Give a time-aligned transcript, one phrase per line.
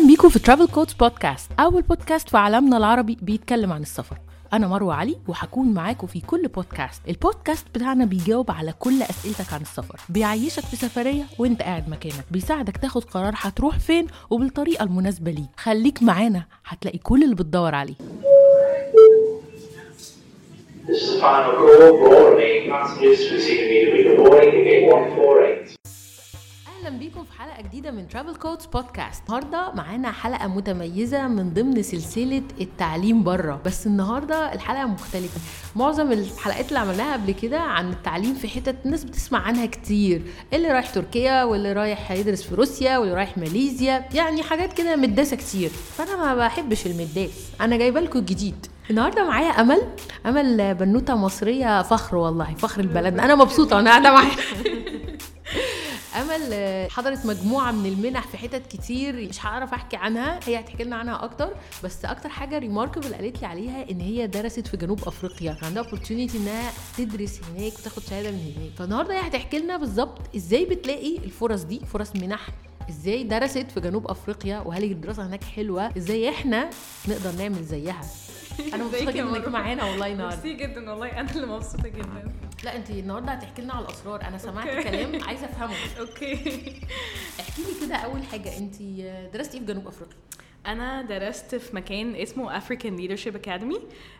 [0.00, 4.18] أهلا بيكم في ترافل كودز بودكاست أول بودكاست في عالمنا العربي بيتكلم عن السفر.
[4.52, 9.60] أنا مروة علي وهكون معاكم في كل بودكاست البودكاست بتاعنا بيجاوب على كل أسئلتك عن
[9.60, 10.00] السفر.
[10.08, 12.24] بيعيشك في سفرية وأنت قاعد مكانك.
[12.30, 15.48] بيساعدك تاخد قرار هتروح فين وبالطريقة المناسبة ليك.
[15.56, 17.94] خليك معانا هتلاقي كل اللي بتدور عليه.
[20.86, 21.92] This is the final call.
[22.00, 24.16] For all remaining passengers receiving immediately.
[24.16, 25.79] Boarding gate 148.
[26.80, 31.82] أهلا بيكم في حلقة جديدة من ترافل كودز بودكاست النهارده معانا حلقة متميزة من ضمن
[31.82, 35.40] سلسلة التعليم بره بس النهارده الحلقة مختلفة.
[35.76, 40.22] معظم الحلقات اللي عملناها قبل كده عن التعليم في حتت الناس بتسمع عنها كتير.
[40.52, 44.04] اللي رايح تركيا واللي رايح يدرس في روسيا واللي رايح ماليزيا.
[44.14, 45.70] يعني حاجات كده مداسه كتير.
[45.70, 48.66] فأنا ما بحبش المداس أنا جايبة لكم الجديد.
[48.90, 49.82] النهارده معايا أمل.
[50.26, 52.54] أمل بنوتة مصرية فخر والله.
[52.54, 53.18] فخر البلد.
[53.18, 54.30] أنا مبسوطة وأنا قاعدة معاها
[56.16, 60.84] أمل آه، حضرت مجموعة من المنح في حتت كتير مش هعرف أحكي عنها هي هتحكي
[60.84, 61.50] لنا عنها أكتر.
[61.84, 65.56] بس أكتر حاجة ريماركبل قالت لي عليها إن هي درست في جنوب أفريقيا.
[65.62, 68.70] عندها opportunity إنها تدرس هناك وتاخد شهادة من هناك.
[68.78, 72.48] فالنهاردة هي هتحكي لنا بالظبط إزاي بتلاقي الفرص دي فرص منح
[72.90, 76.70] إزاي درست في جنوب أفريقيا وهل الدراسة هناك حلوة إزاي إحنا
[77.08, 78.00] نقدر نعمل زيها.
[78.74, 80.36] أنا مبسوطة جدا إنك؟ معانا والله النهارده.
[80.36, 81.20] ميرسي جدا والله.
[81.20, 82.32] أنا اللي مبسوطة جدا.
[82.64, 84.22] لا انت النهارده هتحكي لنا على الأسرار.
[84.22, 84.90] أنا سمعت okay.
[84.90, 85.74] كلام عايزة أفهمه.
[86.00, 86.34] okay.
[87.40, 88.58] احكي لي كده أول حاجة.
[88.58, 88.74] انت
[89.34, 90.16] درستي إيه في جنوب أفريقيا؟
[90.66, 93.78] أنا درست في مكان اسمه African Leadership Academy.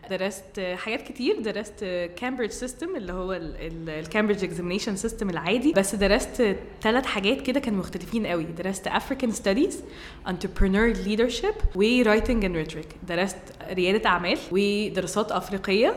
[0.09, 1.41] درست حاجات كتير.
[1.41, 1.83] درست
[2.15, 3.33] Cambridge system اللي هو
[3.87, 5.73] ال Cambridge examination system العادي.
[5.73, 8.43] بس درست ثلاث حاجات كده كانوا مختلفين قوي.
[8.43, 9.73] درست African Studies
[10.27, 13.07] Entrepreneur Leadership و Writing and Rhetoric.
[13.07, 13.37] درست
[13.69, 15.95] ريادة أعمال ودراسات أفريقية.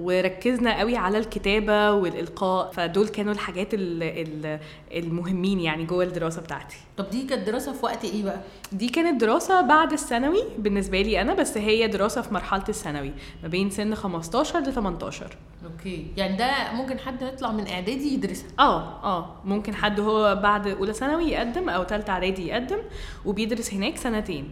[0.00, 4.60] وركزنا قوي على الكتابة والإلقاء فدول كانوا الحاجات ال- ال-
[5.04, 6.76] المهمين يعني جوه الدراسة بتاعتي.
[6.96, 8.40] طب دي كانت دراسة في وقت إيه بقى؟
[8.72, 13.48] دي كانت دراسة بعد الثانوي بالنسبة لي أنا بس هي دراسة في مرحلة الثانوي ما
[13.48, 16.06] بين سن 15 ل 18 أوكي.
[16.16, 19.36] يعني ده ممكن حد يطلع من إعدادي يدرسها؟ آه آه.
[19.44, 22.78] ممكن حد هو بعد أولى ثانوي يقدم أو تالتة إعدادي يقدم
[23.24, 24.50] وبيدرس هناك سنتين.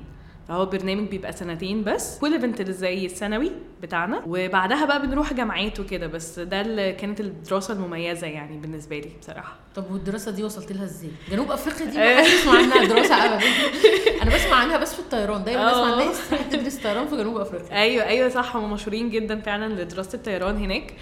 [0.48, 3.50] فهو برنامج بيبقى سنتين بس كل بنت زي الثانوي
[3.82, 4.22] بتاعنا.
[4.26, 9.56] وبعدها بقى بنروح جامعات وكده بس ده اللي كانت الدراسة المميزة يعني بالنسبة لي بصراحة.
[9.76, 13.46] طب والدراسة دي وصلت لها إزاي؟ جنوب أفريقيا دي ما يسمع عنها دراسة ابدا
[14.22, 15.92] أنا بسمع عنها بس في الطيران دايما اسمع آه.
[16.02, 17.72] الناس رايحة تدرس طيران في جنوب أفريقيا.
[17.80, 20.94] أيوه أيوه صح هم مشهورين جدا فعلا لدراسة الطيران هناك.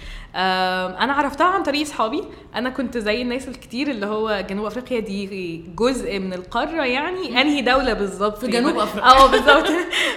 [1.03, 2.23] أنا عرفتها عن طريق أصحابي.
[2.55, 7.61] أنا كنت زي الناس الكتير اللي هو جنوب أفريقيا دي جزء من القارة يعني أنهي
[7.61, 9.11] دولة بالظبط في جنوب أفريقيا.
[9.11, 9.67] آه بالظبط.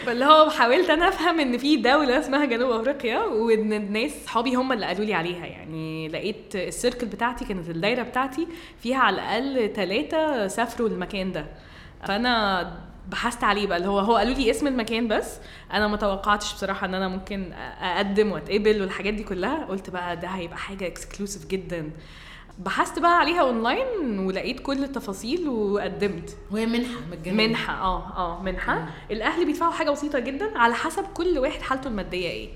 [0.07, 4.73] فاللي هو حاولت أنا أفهم إن في دولة اسمها جنوب أفريقيا وإن الناس صحابي هم
[4.73, 5.47] اللي قالوا لي عليها.
[5.47, 8.49] يعني لقيت ال circle بتاعتي كانت الدايرة بتاعتي
[8.83, 11.47] فيها على الأقل ثلاثة سافروا المكان ده.
[12.05, 12.73] فأنا
[13.09, 15.39] بحثت عليه بقى اللي هو هو قالوا لي اسم المكان بس.
[15.73, 19.65] أنا ما توقعتش بصراحة إن أنا ممكن أقدم وأتقبل والحاجات دي كلها.
[19.65, 21.91] قلت بقى ده هيبقى حاجة exclusive جدا.
[22.59, 26.37] بحثت بقى عليها اونلاين ولقيت كل التفاصيل وقدمت.
[26.51, 28.89] وهي منحة مجانيه منحة آه آه منحة.
[29.11, 32.49] الأهل بيدفعوا حاجة بسيطة جدا على حسب كل واحد حالته المادية إيه.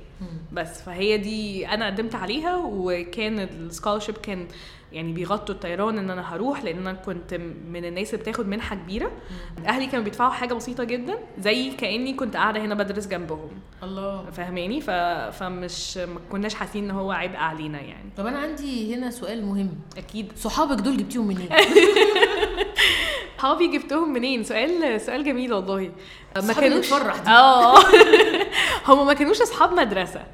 [0.53, 4.47] بس فهي دي أنا قدمت عليها وكان السكولرشيب كان
[4.93, 7.35] يعني بيغطوا الطيران إن أنا هروح لأن أنا كنت
[7.71, 9.11] من الناس اللي بتاخد منحة كبيرة.
[9.67, 13.51] أهلي كانوا بيدفعوا حاجة بسيطة جدا زي كأني كنت قاعدة هنا بدرس جنبهم.
[13.83, 14.31] الله.
[14.31, 14.91] فاهماني؟ ف...
[15.41, 18.11] فمش ما كناش حاسين إن هو عبء علينا يعني.
[18.17, 19.71] طب أنا عندي هنا سؤال مهم.
[19.99, 20.33] أكيد.
[20.37, 21.49] صحابك دول جبتيهم منين؟
[23.41, 25.91] صحابي جبتهم منين؟ سؤال سؤال جميل والله.
[26.81, 27.29] تفرح دي.
[27.31, 27.79] آه.
[28.89, 30.27] هم ما كانوش أصحاب مدرسة.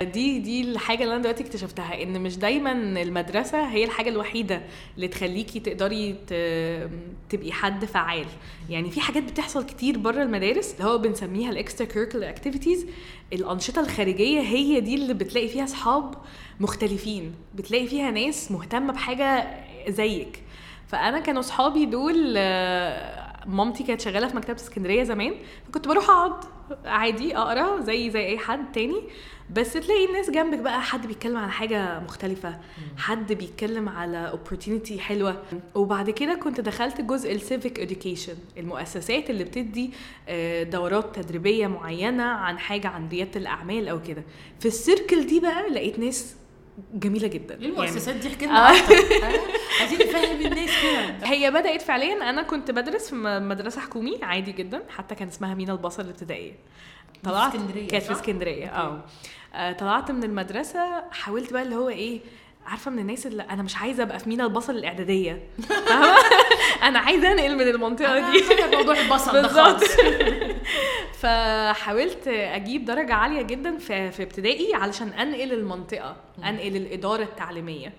[0.00, 0.04] آه.
[0.04, 4.62] دي دي الحاجة اللي أنا دلوقتي اكتشفتها إن مش دايما المدرسة هي الحاجة الوحيدة
[4.96, 6.90] اللي تخليكي تقدري ت-
[7.30, 8.26] تبقي حد فعال.
[8.70, 12.86] يعني في حاجات بتحصل كتير بره المدارس اللي هو بنسميها ال extracurricular activities
[13.32, 16.14] الأنشطة الخارجية هي دي اللي بتلاقي فيها أصحاب
[16.60, 17.34] مختلفين.
[17.54, 19.46] بتلاقي فيها ناس مهتمة بحاجة
[19.88, 20.42] زيك.
[20.92, 25.34] فأنا كانوا صحابي دول آه، مامتي كانت شغالة في مكتبة اسكندرية زمان
[25.68, 26.44] فكنت بروح أقعد
[26.84, 29.02] عادي أقرأ زي زي أي حد تاني
[29.50, 32.58] بس تلاقي الناس جنبك بقى حد بيتكلم عن حاجة مختلفة
[32.96, 35.42] حد بيتكلم على opportunity حلوة.
[35.74, 39.90] وبعد كده كنت دخلت جزء السيفيك education المؤسسات اللي بتدي
[40.28, 44.22] آه، دورات تدريبية معينة عن حاجة عن ريادة الأعمال أو كده.
[44.60, 46.36] في السيركل دي بقى لقيت ناس
[46.94, 47.54] جميلة جدا.
[47.54, 48.50] المؤسسات دي احكي آه.
[48.50, 48.72] آه،
[49.80, 51.26] عايزين نفهم الناس كده.
[51.28, 52.30] هي بدأت فعليا.
[52.30, 56.52] أنا كنت بدرس في مدرسة حكومي عادي جدا حتى كان اسمها مينا البصر الابتدائية.
[57.24, 57.52] طلعت
[57.90, 59.04] كانت في؟ اسكندرية آه.
[59.54, 62.20] آه، طلعت من المدرسة حاولت بقى اللي هو إيه
[62.66, 65.42] عارفة من الناس اللي أنا مش عايزة أبقى في مينا البصل الإعدادية.
[66.82, 68.42] أنا عايزة أنقل من المنطقة دي.
[68.76, 69.48] موضوع البصل ده.
[69.48, 69.84] خالص.
[71.20, 77.92] فحاولت أجيب درجة عالية جدا في في ابتدائي علشان أنقل المنطقة أنقل الإدارة التعليمية.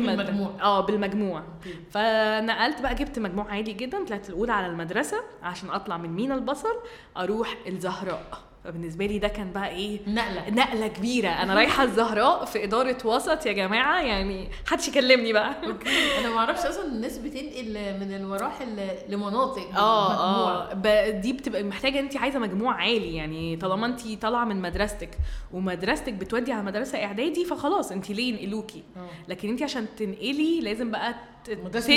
[0.00, 0.50] مد- بالمجموع.
[0.62, 1.42] آه بالمجموع.
[1.90, 6.76] فنقلت بقى جبت مجموع عالي جدا طلعت الأولى على المدرسة عشان أطلع من مينا البصل
[7.16, 8.38] أروح الزهراء.
[8.64, 10.50] فبالنسبة لي ده كان بقى إيه؟ نقلة.
[10.50, 11.28] نقلة كبيرة.
[11.28, 13.46] أنا رايحة الزهراء في إدارة وسط.
[13.46, 15.54] يا جماعة يعني محدش يكلمني بقى.
[15.68, 16.18] أوكي.
[16.20, 18.66] أنا ما أعرفش أصلا الناس بتنقل من المراحل
[19.08, 19.78] لمناطق.
[19.78, 20.12] آه.
[20.12, 21.10] آه.
[21.10, 23.16] دي بتبقى محتاجة انت عايزة مجموع عالي.
[23.16, 25.10] يعني طالما انت طالعة من مدرستك
[25.52, 29.08] ومدرستك بتودي على مدرسة إعدادي فخلاص انت ليه ينقلوكي؟ آه.
[29.28, 31.14] لكن انت عشان تنقلي لازم بقى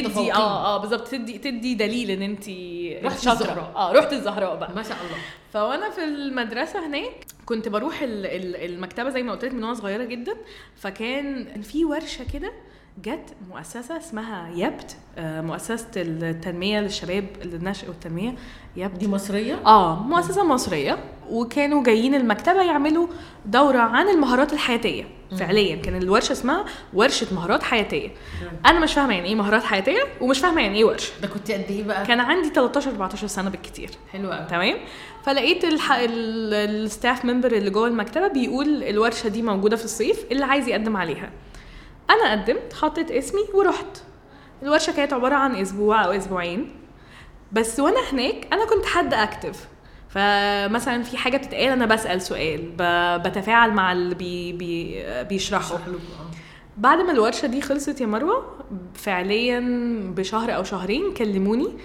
[0.09, 0.31] تدي.
[0.33, 2.43] آه آه بالظبط تدي تدي دليل إن انت
[3.23, 3.31] شاطرة.
[3.41, 3.73] الزهراء.
[3.75, 5.17] آه رحت الزهراء بقى ما شاء الله
[5.53, 9.73] فوانا في المدرسة هناك كنت بروح ال- ال- المكتبة زي ما قلت لك من وأنا
[9.73, 10.33] صغيرة جدا
[10.75, 12.51] فكان في ورشة كده
[13.03, 18.35] جت مؤسسة اسمها يبت آه، مؤسسة التنمية للشباب النشء والتنمية
[18.75, 18.95] يبت.
[18.99, 20.97] دي مصرية؟ آه مؤسسة مصرية
[21.29, 23.07] وكانوا جايين المكتبة يعملوا
[23.45, 25.03] دورة عن المهارات الحياتية.
[25.39, 28.09] فعليا كان الورشة اسمها ورشة مهارات حياتية.
[28.65, 31.11] أنا مش فاهمة يعني إيه مهارات حياتية ومش فاهمة يعني إيه ورشة.
[31.21, 33.89] ده كنت قد إيه بقى؟ كان عندي 13 14 سنة بالكتير.
[34.11, 34.77] حلو قوي تمام؟
[35.25, 35.91] فلقيت الح...
[35.91, 40.97] ال- الستاف ممبر اللي جوه المكتبة بيقول الورشة دي موجودة في الصيف اللي عايز يقدم
[40.97, 41.29] عليها.
[42.11, 43.97] أنا قدمت حطيت اسمي ورحت.
[44.63, 46.71] الورشة كانت عبارة عن أسبوع أو أسبوعين.
[47.51, 49.67] بس وأنا هناك أنا كنت حد active
[50.09, 52.71] فمثلا في حاجة بتتقال أنا بسأل سؤال.
[53.25, 54.53] بتفاعل مع اللي بي...
[54.53, 55.03] بي...
[55.23, 55.75] بيشرحه.
[55.75, 55.79] آه.
[56.77, 58.55] بعد ما الورشة دي خلصت يا مروة
[58.93, 59.59] فعليا
[60.15, 61.77] بشهر أو شهرين كلموني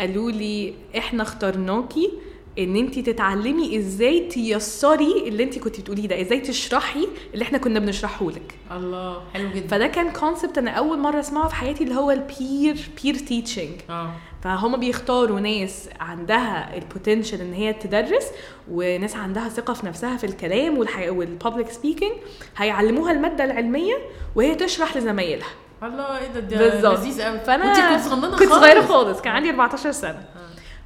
[0.00, 2.12] قالوا لي إحنا اخترناكي
[2.58, 7.80] ان انت تتعلمي إزاي تيسري اللي انت كنت بتقوليه ده إزاي تشرحي اللي إحنا كنا
[7.80, 8.54] بنشرحه لك.
[8.70, 9.68] الله حلو جدا.
[9.68, 13.70] فده كان concept أنا أول مرة أسمعه في حياتي اللي هو ال peer peer teaching
[13.90, 14.10] آه.
[14.44, 18.26] فهم بيختاروا ناس عندها ال potential إن هي تدرس
[18.70, 20.78] وناس عندها ثقة في نفسها في الكلام.
[21.08, 22.12] وال public speaking
[22.56, 23.94] هيعلموها المادة العلمية
[24.36, 25.48] وهي تشرح لزمايلها.
[25.82, 28.60] الله إيه ده؟ ده لذيذ قوي فأنا كنت صغننة كنت خالص.
[28.60, 29.20] صغيرة خالص.
[29.20, 30.24] كان عندي 14 سنة.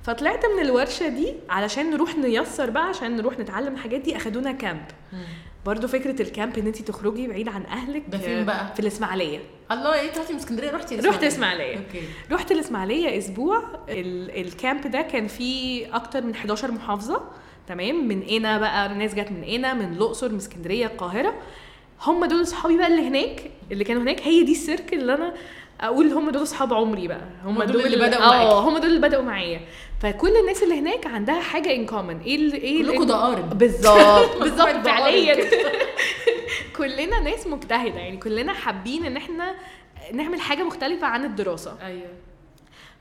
[0.05, 4.17] فطلعت من الورشة دي علشان نروح نيسر بقى عشان نروح نتعلم الحاجات دي.
[4.17, 4.83] أخدونا camp
[5.13, 5.19] مم.
[5.67, 9.39] برضو فكرة ال camp إن انت تخرجي بعيد عن أهلك ده فين بقى؟ في الإسماعيلية.
[9.71, 12.03] الله إيه طلعتي من اسكندرية رحتي رحت اسماعيليه okay.
[12.33, 13.63] رحت الإسماعيلية أسبوع.
[13.89, 17.23] ال- ال camp ده كان فيه أكتر من 11 محافظة.
[17.69, 21.35] تمام؟ من هنا بقى ناس جت من هنا من الأقصر من اسكندرية القاهرة.
[22.03, 24.21] هم دول اصحابي بقى اللي هناك اللي كانوا هناك.
[24.23, 25.35] هي دي ال circle اللي أنا
[25.81, 27.21] أقول هم دول أصحاب عمري بقى.
[27.45, 28.61] هم هم دول اللي بدأوا آه.
[28.69, 29.61] هم دول اللي بدأوا معايا.
[30.01, 34.69] فكل الناس اللي هناك عندها حاجة in common إيه ال- إيه كلكم ضقارب بالظبط بالظبط
[34.85, 35.37] فعليا.
[36.77, 37.99] كلنا ناس مجتهدة.
[37.99, 39.55] يعني كلنا حابين إن إحنا
[40.13, 41.77] نعمل حاجة مختلفة عن الدراسة.
[41.83, 42.09] أيوه.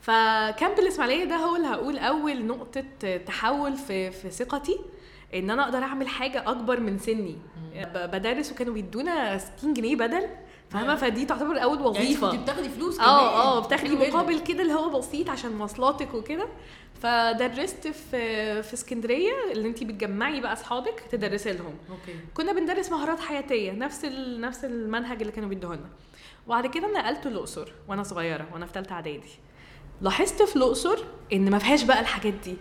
[0.02, 2.84] فكامب الإسماعيلية ده هو اللي هقول أول نقطة
[3.26, 4.78] تحول في في ثقتي
[5.34, 7.36] إن أنا أقدر أعمل حاجة أكبر من سني.
[7.96, 10.28] بدرس وكانوا بيدونا 60 جنيه بدل.
[10.72, 13.10] فاهمة؟ فدي تعتبر أول يعني وظيفه كنت بتاخدي فلوس كمان.
[13.10, 13.96] آه آه بتاخدي.
[13.96, 16.48] مقابل كده اللي هو بسيط عشان مواصلاتك وكده.
[17.02, 21.74] فدرست في في اسكندرية اللي انت بتجمعي بقى أصحابك تدرسي لهم.
[21.90, 22.16] أوكي.
[22.34, 24.06] كنا بندرس مهارات حياتية نفس.
[24.40, 25.90] نفس المنهج اللي كانوا بيدوه لنا.
[26.48, 29.30] وبعد كده نقلت الأقصر وأنا صغيرة وأنا في ثالثه إعدادي.
[30.02, 30.98] لاحظت في الأقصر
[31.34, 32.56] إن ما فيهاش بقى الحاجات دي.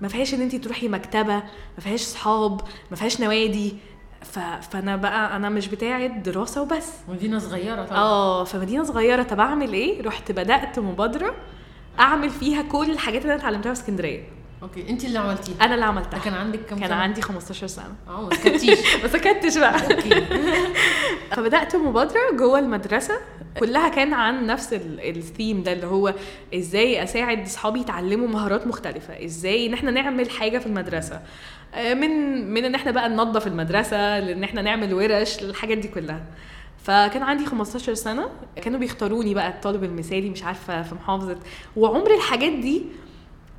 [0.00, 1.36] ما فيهاش إن انت تروحي مكتبة
[1.76, 2.60] ما فيهاش صحاب
[2.90, 3.76] ما فيهاش نوادي.
[4.24, 4.38] ف...
[4.70, 6.88] فانا بقى أنا مش بتاعه دراسه وبس.
[7.08, 7.98] مدينة صغيرة طبعا.
[7.98, 9.22] آه فمدينة صغيرة.
[9.22, 11.34] طب أعمل إيه؟ رحت بدأت مبادرة
[12.00, 14.22] أعمل فيها كل الحاجات اللي أنا اتعلمتها في اسكندرية.
[14.62, 16.18] okay انت اللي عملتيها؟ أنا اللي عملتها.
[16.18, 17.94] كان عندك كام كان سنة؟ عندي 15 سنة.
[18.08, 19.74] آه ما سكتيش ما سكتش بقى.
[19.94, 20.26] okay.
[21.36, 23.14] فبدأت مبادرة جوه المدرسة.
[23.60, 26.14] كلها كان عن نفس ال- الثيم ده اللي هو
[26.54, 31.20] إزاي أساعد أصحابي يتعلموا مهارات مختلفة إزاي إن إحنا نعمل حاجة في المدرسة
[31.74, 32.10] آه، من
[32.50, 36.22] من إن إحنا بقى ننظف المدرسة لإن إحنا نعمل ورش الحاجات دي كلها.
[36.84, 38.28] فكان عندي 15 سنة
[38.62, 41.38] كانوا بيختاروني بقى الطالب المثالي مش عارفة في محافظة.
[41.76, 42.82] وعمر الحاجات دي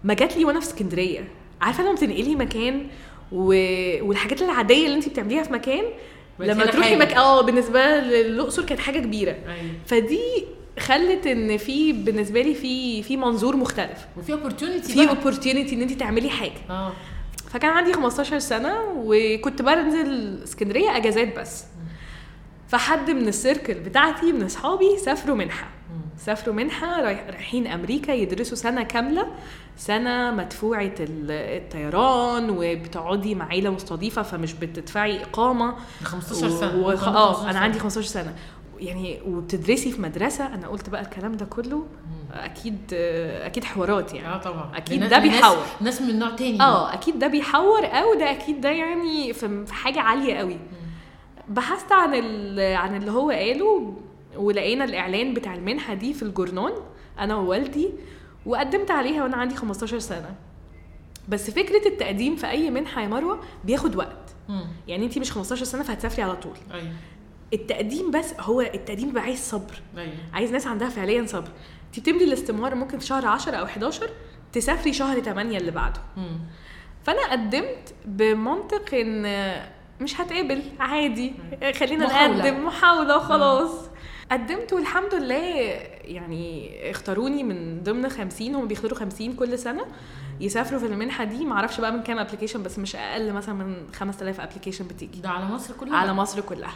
[0.03, 1.27] ما جات لي وأنا في اسكندرية.
[1.61, 2.87] عارفة لما تنقلي مكان
[3.31, 3.45] و...
[4.07, 5.83] والحاجات العادية اللي انت بتعمليها في مكان
[6.39, 6.95] لما تروحي.
[6.95, 9.31] مكان آه بالنسبة للأقصر كانت حاجة كبيرة.
[9.31, 9.71] أيوه.
[9.85, 10.45] فدي
[10.79, 14.07] خلت إن في بالنسبة لي في في منظور مختلف.
[14.17, 16.51] وفي opportunity في opportunity إن انت تعملي حاجة.
[16.69, 16.93] آه.
[17.51, 21.63] فكان عندي 15 سنة وكنت بنزل اسكندرية أجازات بس.
[22.67, 25.67] فحد من السيركل بتاعتي من أصحابي سافروا منحة.
[26.17, 29.27] سافروا منحة رايح- رايحين أمريكا يدرسوا سنة كاملة
[29.77, 35.75] سنة مدفوعة ال- الطيران وبتقعدي مع عيلة مستضيفة فمش بتدفعي إقامة.
[36.03, 36.75] 15 سنة.
[36.85, 36.91] و...
[36.91, 37.59] آه 15 أنا.
[37.59, 38.33] عندي 15 سنة.
[38.79, 41.85] يعني وبتدرسي في مدرسة أنا قلت بقى الكلام ده كله
[42.33, 44.27] أكيد أكيد حوارات يعني.
[44.27, 44.71] آه طبعا.
[44.77, 45.57] أكيد لناس- ده بيحور.
[45.81, 46.61] ناس من نوع تاني.
[46.61, 50.57] آه أكيد ده بيحور أو ده أكيد ده يعني في حاجة عالية قوي
[51.49, 52.13] بحثت عن
[52.59, 53.93] عن اللي هو قاله
[54.35, 56.73] ولقينا الإعلان بتاع المنحة دي في الجورنان
[57.19, 57.89] أنا ووالدي
[58.45, 60.35] وقدمت عليها وأنا عندي 15 سنة.
[61.29, 64.35] بس فكرة التقديم في أي منحة يا مروة بياخد وقت.
[64.49, 64.67] مم.
[64.87, 66.57] يعني انت مش 15 سنة فهتسافري على طول.
[66.73, 66.91] أيوه.
[67.53, 69.81] التقديم بس هو التقديم بيبقى عايز صبر.
[69.97, 70.13] أيوه.
[70.33, 71.49] عايز ناس عندها فعليا صبر.
[71.87, 74.09] انت بتملي الاستماره ممكن في شهر 10 أو 11
[74.53, 76.01] تسافري شهر 8 اللي بعده.
[76.17, 76.39] مم.
[77.03, 79.53] فأنا قدمت بمنطق إن
[80.01, 81.33] مش هتقبل عادي
[81.79, 82.37] خلينا محاولة.
[82.37, 83.71] نقدم محاولة وخلاص.
[84.31, 85.35] قدمت والحمد لله
[86.05, 89.85] يعني اختاروني من ضمن 50 هم بيختاروا 50 كل سنة
[90.39, 91.45] يسافروا في المنحة دي.
[91.45, 95.21] معرفش بقى من كام application بس مش أقل مثلا من 5000 application بتيجي.
[95.21, 96.73] ده على مصر كلها؟ على مصر كلها.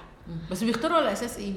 [0.51, 1.53] بس بيختاروا على أساس إيه؟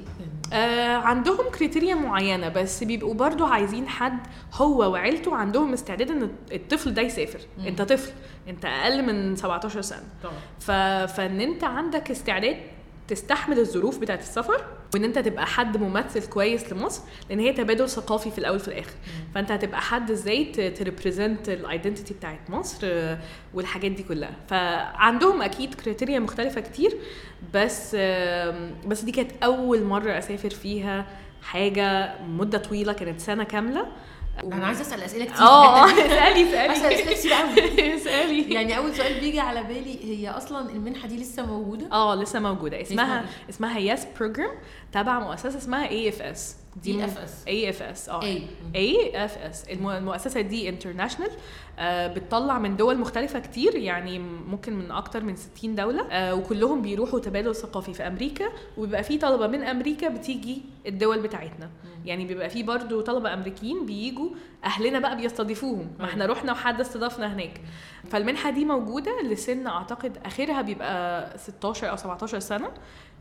[0.52, 4.18] آه عندهم criteria معينة بس بيبقوا برضو عايزين حد
[4.54, 7.40] هو وعيلته عندهم استعداد إن الطفل ده يسافر.
[7.58, 7.66] مم.
[7.66, 8.10] أنت طفل
[8.48, 10.02] أنت أقل من 17 سنة.
[10.22, 10.34] طبعا.
[10.60, 10.70] ف...
[11.12, 12.56] فإن أنت عندك استعداد
[13.08, 18.30] تستحمل الظروف بتاعت السفر وإن أنت تبقى حد ممثل كويس لمصر لأن هي تبادل ثقافي
[18.30, 18.92] في الأول وفي الآخر.
[19.34, 23.18] فأنت هتبقى حد إزاي ت represent ال identity بتاعت مصر آه،
[23.54, 24.30] والحاجات دي كلها.
[24.48, 26.96] فعندهم أكيد criteria مختلفة كتير
[27.54, 27.94] بس
[28.86, 31.06] بس دي كانت أول مرة أسافر فيها
[31.42, 33.86] حاجة مدة طويلة كانت سنة كاملة.
[34.44, 35.38] أنا عايزة أسأل أسئلة كتير.
[35.40, 36.42] آه الحتة دي.
[36.50, 37.50] اسألي اسال أسئلة كتير قوي.
[37.54, 37.94] اسألي.
[37.96, 42.40] اسالي يعني أول سؤال بيجي على بالي هي أصلا المنحة دي لسه موجودة؟ آه لسه
[42.40, 42.82] موجودة.
[42.82, 44.50] اسمها اسمها اسمها YES program
[44.92, 47.48] تبع مؤسسة اسمها اي اف اس EFS.
[47.48, 48.22] اي اف اس آه.
[48.74, 51.30] اي اف اس المؤسسة دي international
[51.82, 56.02] بتطلع من دول مختلفة كتير يعني ممكن من أكتر من 60 دولة.
[56.10, 58.44] آه، وكلهم بيروحوا تبادل ثقافي في أمريكا
[58.78, 61.70] وبيبقى في طلبة من أمريكا بتيجي الدول بتاعتنا.
[62.04, 64.30] يعني بيبقى في برضو طلبة أمريكيين بيجوا
[64.64, 65.90] أهلنا بقى بيستضيفوهم.
[65.98, 67.60] ما إحنا رحنا وحد استضافنا هناك.
[68.10, 72.70] فالمنحة دي موجودة لسن أعتقد آخرها بيبقى 16 أو 17 سنة.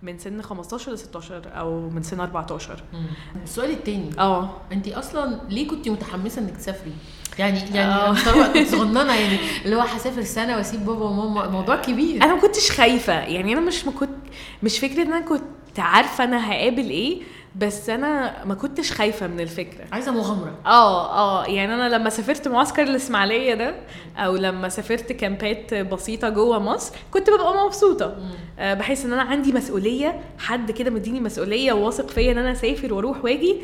[0.04, 3.06] من سن 15 ل 16 أو من سن 14 مم.
[3.44, 6.94] السؤال التاني آه أنت أصلا ليه كنت متحمسة إنك تسافري
[7.40, 8.16] يعني آه.
[8.28, 12.42] يعني كنت صغننة يعني اللي هو هسافر سنة وأسيب بابا وماما موضوع كبير أنا ما
[12.42, 14.10] كنتش خايفة يعني أنا مش ما كنت
[14.64, 17.22] مش فكرة إن أنا كنت عارفة أنا هقابل إيه
[17.56, 19.86] بس أنا ما كنتش خايفة من الفكرة.
[19.92, 20.54] عايزة مغامرة.
[20.66, 23.76] آه آه يعني أنا لما سافرت معسكر الإسماعيلية ده
[24.18, 28.16] أو لما سافرت كامبات بسيطة جوه مصر كنت ببقى مبسوطة.
[28.60, 32.94] آه بحس إن أنا عندي مسؤولية حد كده مديني مسؤولية وواثق فيا إن أنا اسافر
[32.94, 33.56] وأروح وآجي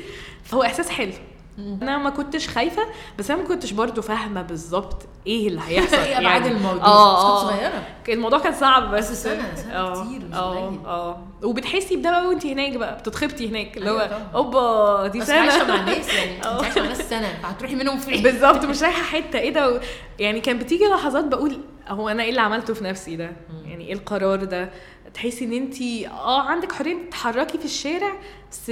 [0.43, 1.13] فهو إحساس حلو.
[1.59, 2.81] أنا ما كنتش خايفة
[3.19, 5.95] بس أنا ما كنتش برضو فاهمة بالظبط إيه اللي هيحصل.
[5.97, 6.85] إيه ابعاد الموضوع.
[6.85, 7.83] آه بس كنت صغيرة.
[8.09, 10.73] الموضوع كان صعب بس بس سنة- سنة آه كتير، مش آه.
[10.85, 11.21] آه.
[11.43, 14.19] وبتحسي بده بقى وانت هناك بقى بتتخبطي هناك اللي أيوة هو.
[14.35, 15.37] أوبا دي بس سنة.
[15.39, 16.63] عايشة مع ناس يعني انت آه.
[16.63, 19.81] عايشة مع ناس سنة فهتروحي منهم فين؟ بالظبط مش رايحة حتة إيه ده؟
[20.19, 23.31] يعني كان بتيجي لحظات بقول هو أنا إيه اللي عملته في نفسي ده؟
[23.65, 24.69] يعني إيه القرار ده؟
[25.15, 25.81] تحسي ان انت
[26.11, 28.13] آه عندك حرية تتحركي في الشارع
[28.51, 28.67] بس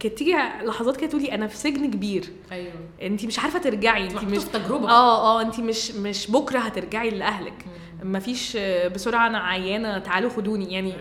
[0.00, 2.24] كانت تيجي لحظات كده تقولي أنا في سجن كبير.
[2.52, 2.72] أيوه.
[3.02, 4.90] انت مش عارفة ترجعي انت مش في تجربة.
[4.90, 7.64] آه آه انت مش مش بكرة هترجعي لأهلك.
[8.02, 10.94] مفيش آه، بسرعة أنا عيانة تعالوا خدوني يعني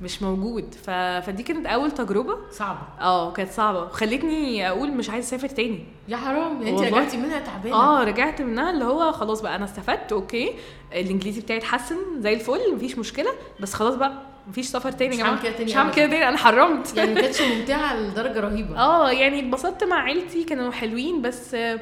[0.00, 0.74] مش موجود.
[0.74, 0.90] ف...
[1.26, 2.36] فدي كانت أول تجربة.
[2.50, 2.78] صعبة.
[3.00, 3.82] آه كانت صعبة.
[3.82, 5.84] وخلتني أقول مش عايزة أسافر تاني.
[6.08, 6.80] يا حرام يعني انت.
[6.94, 7.74] رجعتي منها تعبانة.
[7.76, 10.52] آه رجعت منها اللي هو خلاص بقى أنا استفدت أوكي.
[10.92, 13.30] الإنجليزي بتاعي اتحسن زي الفل مفيش مشكلة.
[13.60, 14.12] بس خلاص بقى
[14.48, 15.40] مفيش سفر تاني يا جماعة.
[15.60, 15.92] مش هعمل.
[15.94, 16.96] كده تاني أنا حرمت.
[16.96, 18.78] يعني ما كانتش ممتعة لدرجة رهيبة.
[18.78, 21.80] آه يعني اتبسطت مع عيلتي كانوا حلوين بس آه،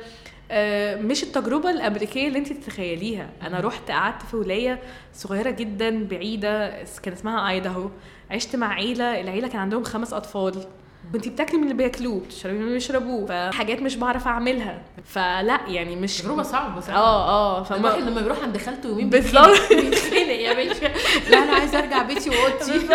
[0.51, 3.31] آه، مش التجربة الأمريكية اللي انت تتخيليها.
[3.43, 4.81] أنا رحت قعدت في ولاية
[5.15, 7.91] صغيرة جدا بعيدة كان اسمها ايداهو
[8.31, 10.65] عشت مع عيلة العيلة كان عندهم خمس أطفال.
[11.13, 14.83] كنت بتاكلي من اللي بياكلوه بتشربي من اللي بيشربوه فحاجات مش بعرف أعملها.
[15.05, 19.11] فلا يعني مش تجربة صعبة بصراحه آه آه الواحد فما لما بيروح عند خالته يومين
[19.11, 19.73] بالظبط.
[19.73, 20.17] بيتخنق.
[20.47, 20.93] يا باشا
[21.31, 22.73] لا أنا عايزة أرجع بيتي وأوضتي.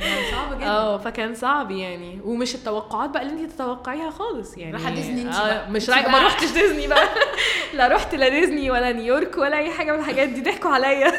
[0.00, 0.66] يعني صعبه جدا.
[0.66, 2.20] آه فكان صعب يعني.
[2.24, 4.72] ومش التوقعات بقى اللي انت تتوقعيها خالص يعني.
[4.72, 5.70] رايحة ديزني انت آه.
[5.70, 6.08] مش رايحه.
[6.10, 7.08] ما رحتش ديزني بقى.
[7.74, 10.40] لا رحت لا ديزني ولا نيويورك ولا أي حاجة من الحاجات دي.
[10.40, 11.10] ضحكوا عليا.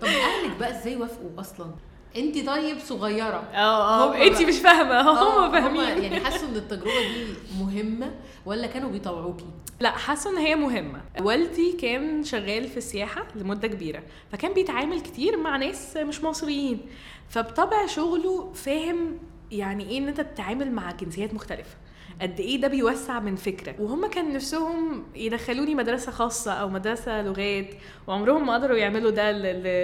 [0.00, 1.66] طب أهلك بقى إزاي وافقوا أصلا؟
[2.16, 3.48] انت طيب صغيرة.
[3.54, 4.42] آه آه انت.
[4.42, 4.94] مش فاهمة.
[5.00, 6.02] آه، هم فاهمين.
[6.02, 7.26] يعني حسوا ان التجربة دي
[7.60, 8.14] مهمة
[8.46, 9.44] ولا كانوا بيطوعوكي؟
[9.80, 11.00] لا حاسه ان هي مهمة.
[11.20, 14.02] والدي كان شغال في السياحه لمدة كبيرة
[14.32, 16.80] فكان بيتعامل كتير مع ناس مش مصريين.
[17.28, 19.18] فبطبع شغله فاهم
[19.52, 21.76] يعني إيه ان انت تتعامل مع جنسيات مختلفة.
[22.22, 23.74] قد إيه ده بيوسع من فكرة.
[23.78, 27.70] وهم كان نفسهم يدخلوني مدرسة خاصة أو مدرسة لغات
[28.06, 29.32] وعمرهم ما قدروا يعملوا ده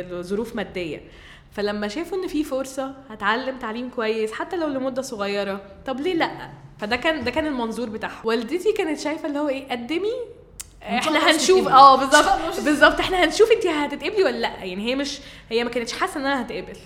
[0.03, 1.01] لظروف مادية.
[1.53, 5.61] فلما شافوا إن في فرصة هتعلم تعليم كويس حتى لو لمدة صغيرة.
[5.87, 8.21] طب ليه لأ؟ فده كان ده كان المنظور بتاعهم.
[8.25, 10.13] والدتي كانت شايفة اللي هو إيه قدمي
[10.83, 11.69] إحنا هنشوف.
[11.69, 14.65] آه بالظبط بالظبط إحنا هنشوف انت هتتقبلي ولا لأ.
[14.65, 15.19] يعني هي مش
[15.51, 16.77] هي ما كانتش حاسة ان أنا هتقبل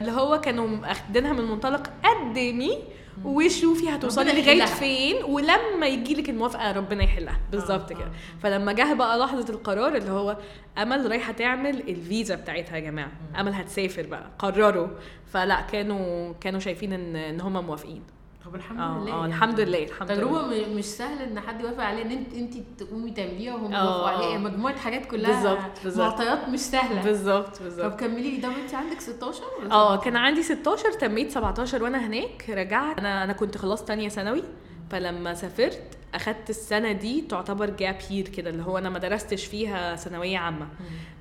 [0.00, 2.78] اللي هو كانوا اخدينها من منطلق قدمي
[3.24, 4.64] وشوفي هتوصلي لغاية.
[4.64, 7.40] فين ولما يجي لك الموافقة ربنا يحلها.
[7.52, 8.04] بالظبط آه، كده.
[8.06, 8.38] آه.
[8.42, 10.36] فلما جه بقى لحظة القرار اللي هو
[10.78, 13.12] أمل رايحة تعمل الفيزا بتاعتها يا جماعة.
[13.40, 14.26] أمل هتسافر بقى.
[14.38, 14.88] قرروا.
[15.32, 18.02] فلا كانوا كانوا شايفين إن إن هم موافقين.
[18.44, 19.26] طب الحمد آه لله آه يعني.
[19.26, 20.74] الحمد لله الحمد تجربة لله.
[20.74, 24.34] مش سهل إن حد يوافق عليها إن انت أنت تقومي تعمليها وهم آه، يوافقوا عليها.
[24.34, 24.38] آه.
[24.38, 26.06] مجموعة حاجات كلها بالظبط، بالظبط.
[26.20, 27.02] معطيات مش سهلة.
[27.02, 28.36] بالظبط طب بالظبط كملي لي.
[28.36, 32.98] ده أنت عندك 16 ولا آه 17؟ كان عندي 16 تميت 17 وأنا هناك رجعت.
[32.98, 34.42] أنا أنا كنت خلاص تانية ثانوي
[34.90, 35.82] فلما سافرت
[36.14, 40.68] أخدت السنة دي تعتبر gap year كده اللي هو أنا ما درستش فيها ثانوية عامة.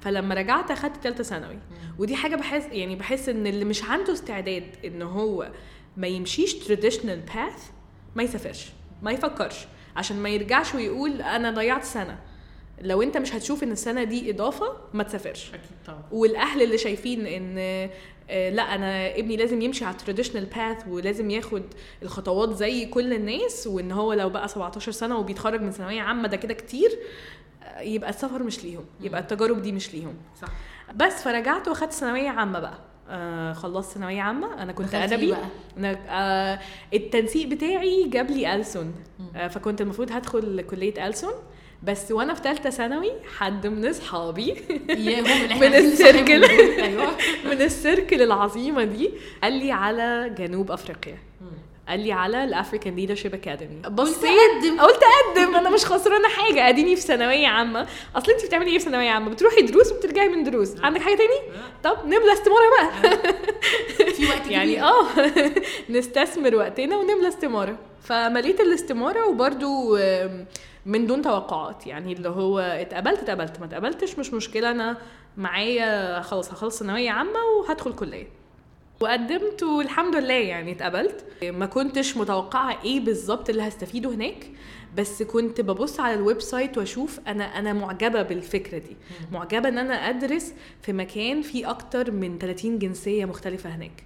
[0.01, 1.59] فلما رجعت أخدت ثالثه ثانوي.
[1.99, 5.49] ودي حاجة بحس يعني بحس إن اللي مش عنده استعداد إن هو
[5.97, 7.69] ما يمشيش traditional path
[8.15, 8.71] ما يسافرش
[9.01, 9.65] ما يفكرش.
[9.95, 12.19] عشان ما يرجعش ويقول أنا ضيعت سنة.
[12.81, 15.49] لو أنت مش هتشوف إن السنة دي إضافة ما تسافرش.
[15.49, 16.03] أكيد طبعا.
[16.11, 17.55] والأهل اللي شايفين إن
[18.29, 21.63] آه، لأ أنا ابني لازم يمشي على التراديشنال باث ولازم ياخد
[22.03, 26.37] الخطوات زي كل الناس وإن هو لو بقى 17 سنة وبيتخرج من ثانوية عامة ده
[26.37, 26.99] كده كتير
[27.63, 30.15] آه، يبقى السفر مش ليهم يبقى التجارب دي مش ليهم.
[30.41, 30.47] صح.
[30.95, 32.79] بس فرجعت واخدت ثانوية عامة بقى.
[33.09, 34.63] آه خلصت ثانوية عامة.
[34.63, 35.45] أنا كنت ادبي إيه بقى؟
[35.77, 36.59] أنا آه
[36.93, 38.91] التنسيق بتاعي جاب لي ألسن.
[39.35, 41.31] آه فكنت المفروض هدخل كلية ألسن.
[41.83, 44.53] بس وأنا في ثالثه ثانوي حد من أصحابي
[45.61, 46.43] من ال circle.
[46.43, 47.11] أيوه.
[47.51, 49.09] من ال circle العظيمة دي
[49.43, 51.17] قال لي على جنوب أفريقيا.
[51.89, 54.79] قال لي على ال African Leadership Academy بصيت.
[54.81, 55.55] قلت أقدم.
[55.55, 56.69] أنا مش خسرانة حاجة.
[56.69, 57.87] أديني في ثانوية عامة.
[58.15, 60.79] أصل أنت بتعملي إيه في ثانوية عامة؟ بتروحي دروس وبترجعي من دروس.
[60.83, 61.39] عندك حاجة تاني؟
[61.83, 63.17] طب نملى استمارة بقى.
[64.13, 64.83] في وقت يعني.
[64.83, 65.05] آه.
[65.89, 67.77] نستثمر وقتنا ونملى استمارة.
[68.03, 69.97] فمليت الاستمارة وبرده
[70.85, 71.87] من دون توقعات.
[71.87, 73.59] يعني اللي هو اتقبلت اتقبلت.
[73.59, 74.71] ما اتقبلتش مش مشكلة.
[74.71, 74.97] أنا
[75.37, 78.42] معايا خلاص هخلص ثانوية عامة وهدخل كلية.
[79.03, 81.25] وقدمت والحمد لله يعني اتقبلت.
[81.43, 84.47] ما كنتش متوقعة إيه بالظبط اللي هستفيده هناك
[84.97, 88.97] بس كنت ببص على ال website واشوف أنا أنا معجبة بالفكرة دي.
[89.31, 94.03] معجبة ان أنا ادرس في مكان فيه أكتر من 30 جنسية مختلفة هناك.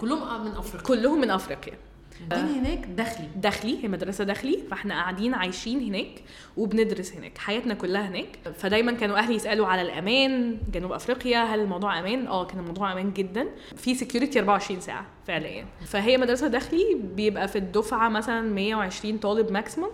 [0.00, 0.86] كلهم من أفريقيا.
[0.86, 1.74] كلهم من أفريقيا.
[2.20, 3.28] الدنيا هناك داخلي.
[3.36, 6.22] داخلي هي مدرسة داخلي فاحنا قاعدين عايشين هناك
[6.56, 8.26] وبندرس هناك حياتنا كلها هناك.
[8.58, 13.12] فدايما كانوا أهلي يسألوا على الأمان جنوب أفريقيا هل الموضوع أمان؟ آه كان الموضوع أمان
[13.12, 13.46] جدا.
[13.76, 15.66] في security 24 ساعة فعليا.
[15.86, 19.90] فهي مدرسة داخلي بيبقى في الدفعة مثلا 120 طالب maximum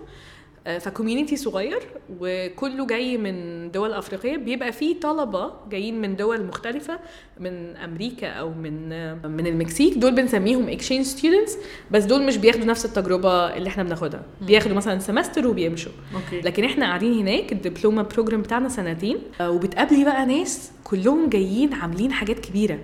[0.81, 1.81] ف community صغير
[2.21, 4.37] وكله جاي من دول أفريقية.
[4.37, 6.99] بيبقى فيه طلبة جايين من دول مختلفة
[7.41, 8.89] من أمريكا أو من
[9.31, 9.95] من المكسيك.
[9.99, 11.57] دول بنسميهم exchange students
[11.91, 14.23] بس دول مش بياخدوا نفس التجربة اللي إحنا بناخدها.
[14.41, 15.93] بياخدوا مثلا semester وبيمشوا.
[16.15, 16.41] okay.
[16.41, 19.19] لكن إحنا قاعدين هناك ال diploma program بتاعنا سنتين.
[19.41, 22.79] آه، وبتقابلي بقى ناس كلهم جايين عاملين حاجات كبيرة.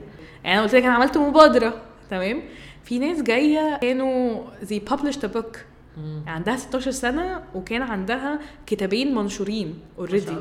[0.44, 2.42] يعني أنا قلت لك أنا عملت مبادرة تمام؟
[2.84, 5.58] في ناس جاية كانوا زي published a book.
[6.26, 10.37] عندها 16 سنة وكان عندها كتابين منشورين already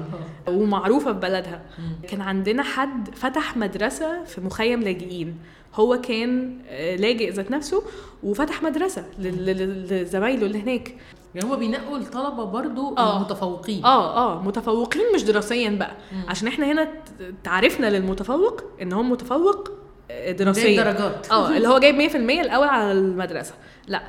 [0.48, 1.62] ومعروفة في بلدها.
[2.10, 5.38] كان عندنا حد فتح مدرسة في مخيم لاجئين.
[5.76, 7.84] هو كان آه، لاجئ ذات نفسه
[8.24, 10.96] وفتح مدرسة لزمايله اللي هناك.
[11.36, 13.18] يعني هما بينقوا الطلبة برضو آه.
[13.18, 13.86] المتفوقين.
[13.86, 15.92] آه آه متفوقين مش دراسيا بقى.
[16.28, 16.88] عشان إحنا هنا
[17.44, 19.72] تعرفنا للمتفوق إن هو متفوق
[20.12, 20.84] آه، دراسيا.
[20.84, 21.28] درجات.
[21.32, 23.54] آه اللي هو جايب 100% الأول على المدرسة.
[23.88, 24.02] لا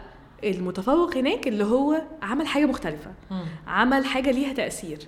[0.44, 3.11] المتفوق هناك اللي هو عمل حاجة مختلفة.
[3.66, 4.98] عمل حاجة ليها تأثير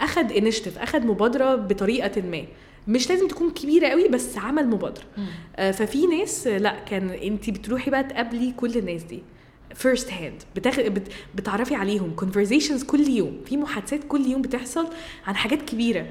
[0.00, 2.44] أخد initiative أخد مبادرة بطريقة ما.
[2.88, 5.04] مش لازم تكون كبيرة قوي بس عمل مبادرة.
[5.56, 9.22] آه، ففي ناس لا كان انت بتروحي بقى تقابلي كل الناس دي.
[9.74, 10.80] first hand بتاخ...
[10.80, 11.08] بت...
[11.34, 13.40] بتعرفي عليهم conversations كل يوم.
[13.46, 14.86] في محادثات كل يوم بتحصل
[15.26, 16.06] عن حاجات كبيرة.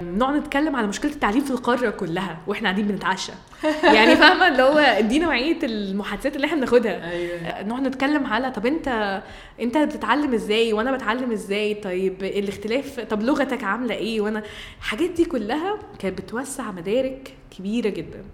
[0.00, 3.32] نقعد نتكلم على مشكلة التعليم في القارة كلها وإحنا قاعدين بنتعشى.
[3.96, 7.10] يعني فاهمة؟ اللي هو دي نوعية المحادثات اللي إحنا بناخدها.
[7.10, 7.62] أيوه.
[7.62, 9.22] نقعد نتكلم على طب انت
[9.60, 14.42] انت بتتعلم إزاي وأنا بتعلم إزاي؟ طيب الاختلاف طب لغتك عاملة إيه؟ وأنا
[14.78, 18.24] الحاجات دي كلها كانت بتوسع مدارك كبيرة جدا.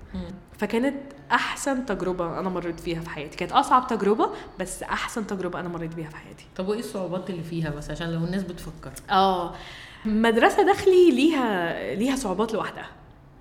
[0.59, 0.97] فكانت
[1.33, 3.37] أحسن تجربة أنا مريت فيها في حياتي.
[3.37, 6.45] كانت أصعب تجربة بس أحسن تجربة أنا مريت بيها في حياتي.
[6.57, 8.93] طب وإيه الصعوبات اللي فيها بس؟ عشان لو الناس بتفكر.
[9.11, 9.55] آه.
[10.09, 12.87] مدرسة داخلي ليها ليها صعوبات لوحدها.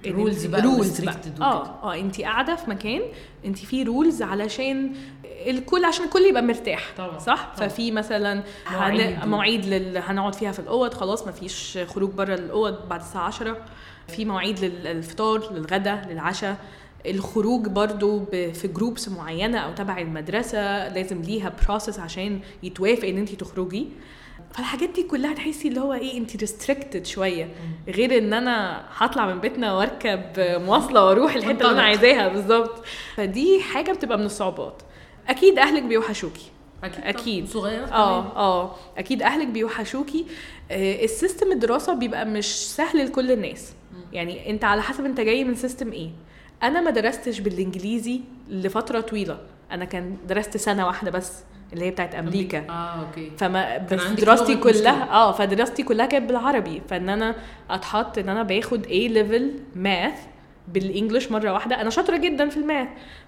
[0.06, 1.16] Rules بقى رولز بقى.
[1.42, 1.66] آه.
[1.84, 3.02] آه انت قاعدة في مكان
[3.46, 4.94] انت في rules علشان
[5.48, 7.68] الكل عشان الكل يبقى مرتاح طبعا، صح؟ طبعا.
[7.70, 9.66] ففي مثلا مواعيد.
[9.66, 9.98] لل...
[9.98, 13.58] هنقعد فيها في الأوض خلاص ما فيش خروج بره الأوض بعد الساعة 10
[14.08, 16.58] في مواعيد للفطار للغدا للعشاء.
[17.06, 23.18] الخروج برضو ب- في groups معينة أو تبع المدرسة لازم ليها process عشان يتوافق إن
[23.18, 23.88] انت تخرجي.
[24.58, 27.50] فالحاجات دي كلها تحسي اللي هو إيه انت restricted شوية.
[27.88, 31.82] غير إن أنا هطلع من بيتنا وأركب مواصلة وأروح الحتة اللي أنا.
[31.82, 32.86] عايزاها بالظبط.
[33.16, 34.82] فدي حاجة بتبقى من الصعوبات.
[35.28, 36.46] أكيد أهلك بيوحشوكي.
[36.84, 37.48] أكيد أكيد.
[37.48, 38.76] صغيرة آه آه.
[38.98, 40.26] أكيد أهلك بيوحشوكي.
[40.72, 43.74] آه، ال system الدراسة بيبقى مش سهل لكل الناس.
[44.14, 46.10] يعني أنت على حسب أنت جاي من system إيه.
[46.64, 49.38] أنا ما درستش بالإنجليزي لفترة طويلة.
[49.72, 52.70] أنا كان درست سنة واحدة بس اللي هي بتاعت أمريكا.
[52.70, 53.32] آه okay.
[53.38, 55.12] فما بس دراستي كلها.
[55.12, 56.82] آه فدراستي كلها كانت بالعربي.
[56.90, 57.36] فإن أنا
[57.70, 60.14] أتحط إن أنا باخد A level math
[60.68, 61.82] بال English مرة واحدة.
[61.82, 62.88] أنا شاطرة جدا في ال math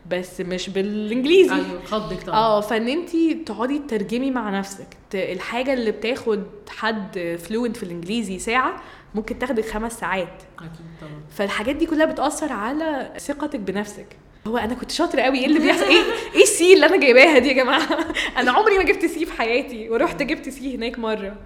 [0.10, 1.56] بس مش بالإنجليزي.
[1.56, 2.38] أيوه خضك طبعا.
[2.38, 3.10] آه فإن انت
[3.48, 8.82] تقعدي تترجمي مع نفسك الحاجة اللي بتاخد حد fluent في الإنجليزي ساعة
[9.16, 10.44] ممكن تاخدك خمس ساعات.
[10.58, 10.70] أكيد
[11.02, 11.22] طبعا.
[11.30, 14.18] فالحاجات دي كلها بتأثر على ثقتك بنفسك.
[14.48, 16.04] هو أنا كنت شاطرة قوي إيه اللي بيحصل؟ إيه؟
[16.36, 17.88] إيه ال C اللي أنا جايباها دي يا جماعة؟
[18.38, 21.38] أنا عمري ما جبت C في حياتي ورحت جبت C هناك مرة.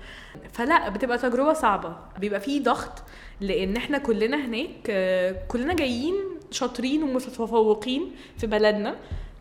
[0.54, 1.96] فلا بتبقى تجربة صعبة.
[2.20, 3.04] بيبقى فيه ضغط
[3.42, 4.92] لأن إحنا كلنا هناك
[5.48, 6.14] كلنا جايين
[6.52, 8.96] شاطرين ومتفوقين في بلدنا.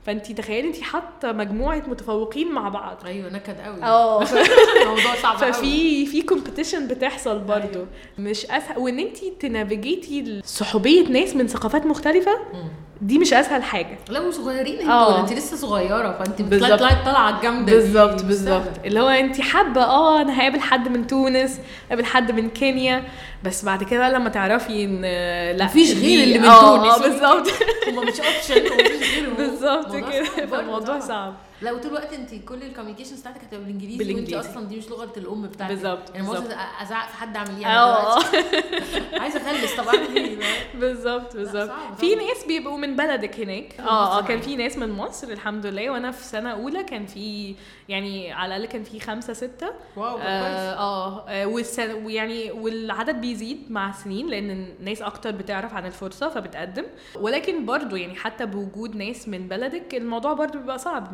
[0.07, 2.97] فانت تخيلي انت حاطة مجموعة متفوقين مع بعض.
[3.07, 4.23] أيوه نكد قوي آه.
[4.83, 7.69] الموضوع صعب قوي ففي في competition بتحصل برضو.
[7.79, 7.87] أيوة.
[8.19, 12.69] مش أسهل وإن انت ت navigate ي صحوبية ناس من ثقافات مختلفة؟ مم.
[13.03, 15.09] دي مش أسهل حاجة لا وصغيرين آه.
[15.11, 16.43] أنتوا انت لسه صغيرة فانت.
[16.43, 18.62] بتطلعي طلعي الطلعة الجامدة بالظبط بالظبط.
[18.85, 23.05] اللي هو انت حابة آه أنا هقابل حد من تونس هقابل حد من كينيا
[23.45, 26.95] بس بعد كده لما تعرفي إن آه، لأ مفيش غير اللي من آه، تونس.
[26.95, 27.49] آه بالظبط
[27.88, 31.01] هما مش option ومفيش غيرهم بالظبط كده فالموضوع.
[31.01, 34.37] صعب لا وطول الوقت انت كل ال communications بتاعتك هتبقى بالانجليزي, بالإنجليزي.
[34.37, 35.72] وانت أصلا دي مش لغة الأم بتاعتك.
[35.75, 36.51] بالظبط، يعني بالظبط.
[36.83, 38.18] أزعق في حد أعمل إيه؟ آه.
[38.18, 38.37] دلوقتي
[39.22, 40.38] عايزة أخلص طب أعمل إيه؟
[40.81, 41.70] بالظبط بالظبط.
[41.98, 42.14] في.
[42.14, 43.81] ناس بيبقوا من بلدك هناك.
[43.81, 44.40] آه آه كان.
[44.40, 45.90] في ناس من مصر الحمد لله.
[45.90, 47.55] وأنا في سنة أولى كان في
[47.88, 49.70] يعني على الأقل كان في خمسة ستة.
[49.96, 50.27] واو كويس.
[50.27, 56.85] آه آه آه، ويعني والعدد بيزيد مع السنين لأن الناس أكتر بتعرف عن الفرصة فبتقدم.
[57.20, 61.12] ولكن برضو يعني حتى بوجود ناس من بلدك الموضوع برضو بيبقى صعب.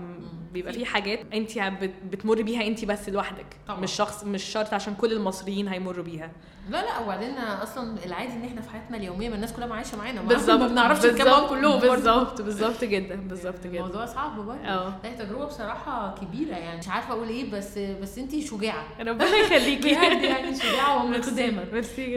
[0.52, 3.46] بيبقى في حاجات انت بت- بتمر بيها انت بس لوحدك.
[3.68, 3.80] طبعاً.
[3.80, 6.30] مش شخص مش شرط عشان كل المصريين هيمروا بيها.
[6.70, 10.20] لا لا وبعدين أصلا العادي إن إحنا في حياتنا اليومية ما الناس كلها عايشه معانا.
[10.22, 11.80] بالظبط ما بنعرفش نتكلم معاهم كلهم.
[11.80, 13.76] بالظبط بالظبط جدا بالظبط جدا.
[13.78, 14.60] الموضوع صعب برضه.
[14.68, 14.94] آه.
[15.04, 16.78] هي تجربة بصراحة كبيرة يعني.
[16.78, 18.84] مش عارفة أقول إيه بس بس انت شجاعة.
[19.00, 19.88] ربنا يخليكي.
[19.94, 21.64] بجد يعني شجاعة ومقدامه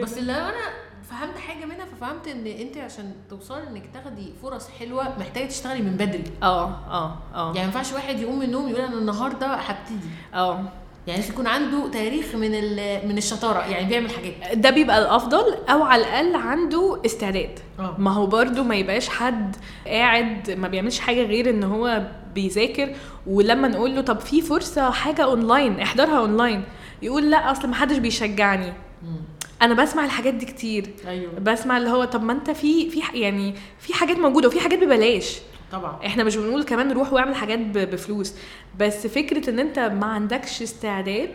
[0.02, 0.52] بس اللي أنا
[1.10, 5.92] فهمت حاجة منها ففهمت إن أنت عشان توصلي إنك تاخدي فرص حلوة محتاجة تشتغلي من
[5.96, 6.24] بدري.
[6.42, 7.46] آه آه آه.
[7.46, 10.08] يعني ما ينفعش واحد يقوم من النوم يقول أنا النهارده هبتدي.
[10.34, 10.64] آه.
[11.06, 12.50] يعني لازم يكون عنده تاريخ من
[13.08, 14.58] من الشطارة يعني بيعمل حاجات.
[14.58, 17.58] ده بيبقى الأفضل أو على الأقل عنده استعداد.
[17.78, 17.94] آه.
[17.98, 22.02] ما هو برضو ما يبقاش حد قاعد ما بيعملش حاجة غير إن هو
[22.34, 22.94] بيذاكر
[23.26, 26.64] ولما نقول له طب في فرصة حاجة اونلاين احضرها اونلاين
[27.02, 28.72] يقول لا أصل ما حدش بيشجعني.
[29.62, 30.90] أنا بسمع الحاجات دي كتير.
[31.06, 31.32] أيوه.
[31.32, 35.38] بسمع اللي هو طب ما أنت في في يعني في حاجات موجودة وفي حاجات ببلاش.
[35.72, 35.98] طبعا.
[36.06, 38.34] إحنا مش بنقول كمان روح واعمل حاجات بفلوس.
[38.78, 41.30] بس فكرة إن أنت ما عندكش استعداد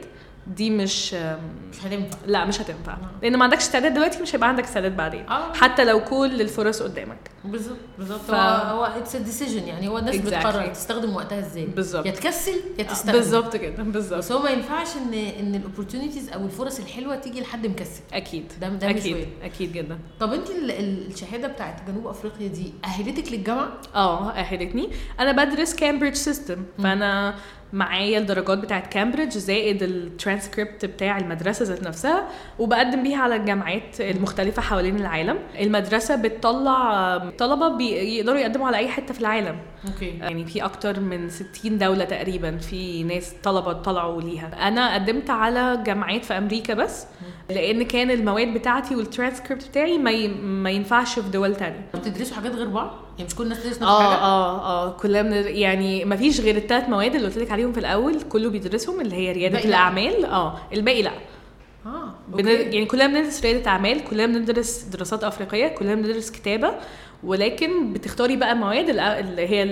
[0.56, 2.18] دي مش مش هتنفع.
[2.26, 2.98] لا مش هتنفع.
[3.24, 5.30] لأن ما عندكش استعداد دلوقتي مش هيبقى عندك استعداد بعدين.
[5.30, 5.54] آه.
[5.54, 7.18] حتى لو كل الفرص قدامك.
[7.46, 8.20] بالظبط بالظبط.
[8.22, 8.32] ف-.
[8.34, 9.88] هو it's decision يعني.
[9.88, 10.20] هو الناس Exactly.
[10.22, 11.66] بتقرر تستخدم وقتها إزاي.
[11.66, 12.06] بالظبط.
[12.06, 14.18] يا تكسل يا تستخدم بالظبط كده بالظبط.
[14.20, 18.02] بس هو ما ينفعش إن إن ال opportunities أو الفرص الحلوة تيجي لحد مكسل.
[18.14, 18.52] أكيد.
[18.62, 19.16] ده- ده مش أكيد.
[19.16, 19.28] وارد.
[19.44, 20.00] أكيد جدا.
[20.20, 24.90] طب أنت ال- ال- الشهادة بتاعت جنوب أفريقيا دي أهلتك للجامعة؟ آه أهلتني.
[25.20, 27.36] أنا بدرس كامبريدج system فأنا
[27.74, 32.28] معايا الدرجات بتاعت كامبريدج زائد الترانسكريبت بتاع المدرسة ذات نفسها
[32.60, 35.38] وبقدم بيها على الجامعات المختلفة حوالين العالم.
[35.60, 39.60] المدرسة بتطلع طلبة بيقدروا يقدموا على أي حتة في العالم.
[39.88, 40.10] okay.
[40.10, 44.68] يعني في أكتر من 60 دولة تقريبا في ناس طلبة طلعوا ليها.
[44.68, 47.06] أنا قدمت على جامعات في أمريكا بس.
[47.50, 50.28] لأن كان المواد بتاعتي والترانسكريبت بتاعي ما, ي...
[50.28, 51.86] ما ينفعش في دول تانية.
[51.96, 55.32] بتدرسوا حاجات غير بعض؟ يعني مش كل الناس تدرس نفس آه آه آه كلنا من
[55.48, 59.16] يعني ما فيش غير الثلاث مواد اللي قلت لك عليهم في الأول كله بيدرسهم اللي
[59.16, 59.60] هي ريادة.
[59.64, 60.26] الأعمال.
[60.26, 61.12] آه الباقي لا.
[61.86, 62.48] آه بن...
[62.48, 66.74] يعني كلنا بندرس ريادة أعمال كلنا بندرس دراسات أفريقية كلنا بندرس كتابة.
[67.24, 69.64] ولكن بتختاري بقى مواد ال- اللي هي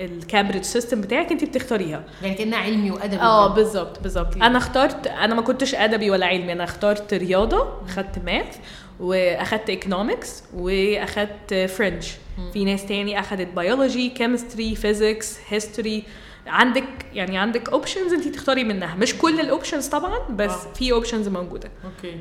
[0.00, 2.04] الكامبريدج system بتاعك انت بتختاريها.
[2.22, 3.54] يعني كأنها علمي وأدبي آه.
[3.54, 4.36] بالظبط بالظبط.
[4.36, 8.56] أنا اخترت أنا ما كنتش أدبي ولا علمي أنا اخترت رياضة اخدت math
[9.00, 12.10] وأخدت economics وأخدت French
[12.52, 16.02] في ناس تاني أخدت biology chemistry physics history
[16.46, 18.94] عندك يعني عندك options انت تختاري منها.
[18.94, 20.72] مش كل ال options طبعا بس آه.
[20.72, 21.70] في options موجودة.
[21.84, 22.16] okay.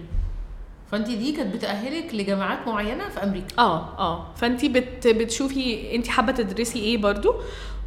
[0.91, 3.47] فانت دي كانت بتأهلك لجامعات معينة في أمريكا.
[3.59, 4.27] آه آه.
[4.35, 7.35] فانت بت بتشوفي انت حابة تدرسي إيه برضو؟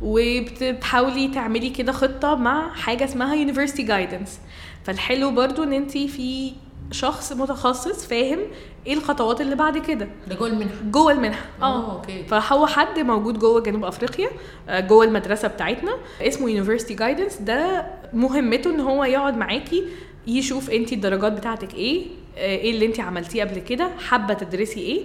[0.03, 4.41] وبتحاولي تعملي كده خطة مع حاجة اسمها university guidance
[4.85, 6.53] فالحلو برضو إن انت في
[6.91, 8.39] شخص متخصص فاهم
[8.87, 10.09] إيه الخطوات اللي بعد كده.
[10.29, 10.75] ده جوه المنحة.
[10.91, 11.45] جوه المنحة.
[11.63, 11.93] آه.
[11.97, 12.25] okay.
[12.25, 14.29] فهو حد موجود جوه جنوب أفريقيا
[14.69, 19.85] آه، جوه المدرسة بتاعتنا اسمه university guidance ده مهمته إن هو يقعد معاكي
[20.29, 22.03] يشوف انت الدرجات بتاعتك إيه
[22.37, 25.01] آه، إيه اللي انت عملتيه قبل كده حابة تدرسي إيه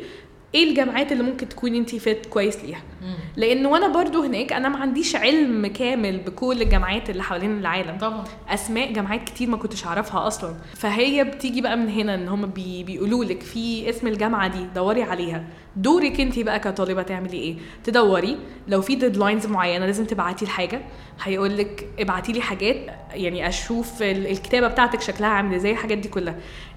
[0.55, 2.81] إيه الجامعات اللي ممكن تكون انت فيت كويس ليها.
[3.37, 7.97] لأن وأنا برضو هناك أنا ما عنديش علم كامل بكل الجامعات اللي حوالين العالم.
[7.97, 8.23] طبعا.
[8.49, 10.55] أسماء جامعات كتير ما كنتش أعرفها أصلا.
[10.75, 15.03] فهي بتيجي بقى من هنا إن هم بي بيقولوا لك في اسم الجامعة دي دوري
[15.03, 15.43] عليها.
[15.75, 18.37] دورك انت بقى كطالبة تعملي إيه؟ تدوري.
[18.67, 20.81] لو في ديدلاينز معينة لازم تبعتي الحاجة.
[21.23, 22.75] هيقول لك ابعتي لي حاجات
[23.13, 26.35] يعني أشوف ال- الكتابة بتاعتك شكلها عامل إزاي الحاجات دي كلها.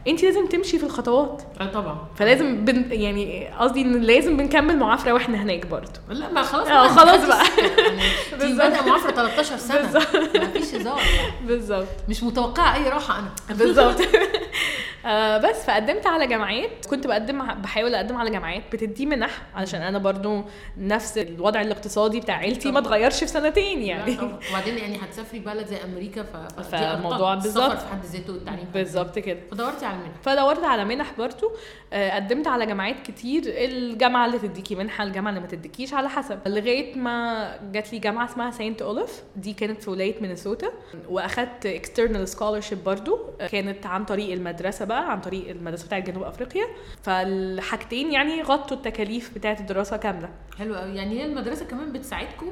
[0.08, 1.42] انت لازم تمشي في الخطوات.
[1.60, 1.98] آه طبعا.
[2.16, 6.88] فلازم بن يعني قصدي إن لازم بنكمل معافرة وإحنا هناك برضه لا ما خلاص آه،
[6.88, 7.44] خلاص بقى.
[7.58, 8.00] يعني
[8.40, 8.58] بالظبط.
[8.66, 9.92] بادئه معافرة 13 سنة.
[10.34, 10.98] ما فيش هزار.
[11.14, 11.86] يعني بالظبط.
[12.08, 13.18] مش متوقعة أي راحة.
[13.18, 13.28] أنا
[13.58, 14.00] بالظبط.
[15.06, 16.86] آه بس فقدمت على جامعات.
[16.86, 18.62] كنت بقدم بحاول أقدم على جامعات.
[18.72, 20.44] بتدي منح علشان أنا برضو
[20.78, 24.18] نفس الوضع الاقتصادي بتاع عيلتي ما اتغيرش في سنتين يعني.
[24.50, 26.36] وبعدين يعني هتسافري بلد زي أمريكا ف...
[26.60, 27.34] فالموضوع.
[27.34, 27.78] بالظبط.
[27.78, 29.38] في حد ذاته والتعليم بالظبط كده.
[29.50, 31.52] فدورتي على المنح فدورت على منح برضو.
[31.92, 33.42] آه، قدمت على جامعات كتير.
[33.46, 36.38] الجامعة اللي تديكي منحة الجامعة اللي ما تديكيش على حسب.
[36.46, 40.68] لغاية ما جات لي جامعة اسمها سانت اولف دي كانت في ولاية مينيسوتا.
[41.08, 43.18] وأخدت external scholarship برضو.
[43.40, 46.66] آه، كانت عن طريق المدرسة بقى عن طريق المدرسة بتاعت جنوب أفريقيا.
[47.02, 50.28] فالحاجتين يعني غطوا التكاليف بتاعت الدراسة كاملة.
[50.58, 50.96] حلو قوي.
[50.96, 52.46] يعني هي المدرسة كمان بتساعدكم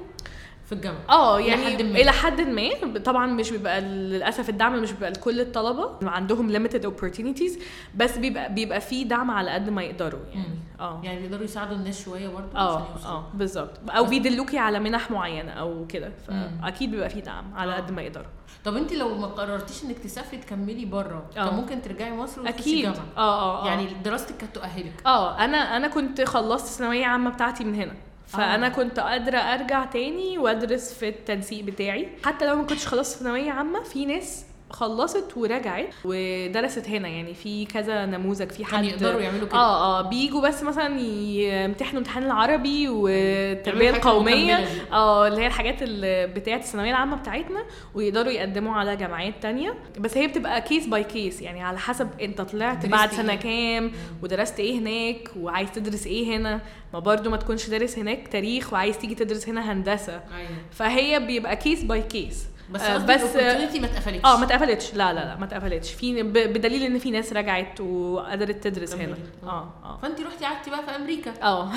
[0.66, 1.74] في الجامعة؟ آه يعني.
[2.02, 2.98] إلى حد ما.
[3.04, 5.90] طبعا مش بيبقى للأسف الدعم مش بيبقى لكل الطلبة.
[6.02, 7.52] عندهم limited opportunities
[7.96, 10.58] بس بيبقى بيبقى في دعم على قد ما يقدروا يعني.
[10.80, 12.86] آه يعني بيقدروا يساعدوا الناس شوية برضه آه.
[13.06, 16.12] آه بالظبط أو بيدلوكي على منح معينة أو كده.
[16.28, 17.76] فاكيد بيبقى في دعم على آه.
[17.76, 18.26] قد ما يقدروا
[18.64, 21.44] طب أنت لو ما قررتيش إنك تسافري تكملي بره آه.
[21.44, 23.66] كان ممكن ترجعي مصر وتخشي أكيد جامعة آه آه آه.
[23.66, 27.92] يعني دراستك كانت تؤهلك آه أنا أنا كنت خلصت الثانويه عامة بتاعتي من هنا
[28.26, 28.70] فأنا آه.
[28.70, 33.82] كنت قادرة أرجع تاني وأدرس في التنسيق بتاعي حتى لو ما كنتش خلصت ثانوية عامة
[33.82, 37.08] في ناس خلصت ورجعت ودرست هنا.
[37.08, 41.00] يعني في كذا نموذج في كان حد يقدروا يعملوا كده؟ آه آه بيجوا بس مثلا
[41.00, 44.68] يمتحنوا امتحان العربي والتربية القومية.
[44.92, 49.74] آه اللي هي الحاجات اللي بتاعت الثانوية العامة بتاعتنا ويقدروا يقدموا على جامعات تانية.
[49.98, 53.92] بس هي بتبقى case by case يعني على حسب انت طلعت بعد إيه؟ سنة كام
[54.22, 56.60] ودرست إيه هناك وعايز تدرس إيه هنا.
[56.92, 60.12] ما برضو ما تكونش دارس هناك تاريخ وعايز تيجي تدرس هنا هندسة.
[60.12, 60.48] أيوه.
[60.70, 64.24] فهي بيبقى case by case بس آه، بس ما اتقفلتش.
[64.24, 64.94] آه ما اتقفلتش.
[64.94, 65.92] لا لا لا ما اتقفلتش.
[65.92, 69.16] في بدليل إن في ناس رجعت وقدرت تدرس هنا.
[69.42, 69.98] آه آه.
[70.02, 71.32] فانت رحتي قعدتي بقى في أمريكا.
[71.42, 71.70] آه.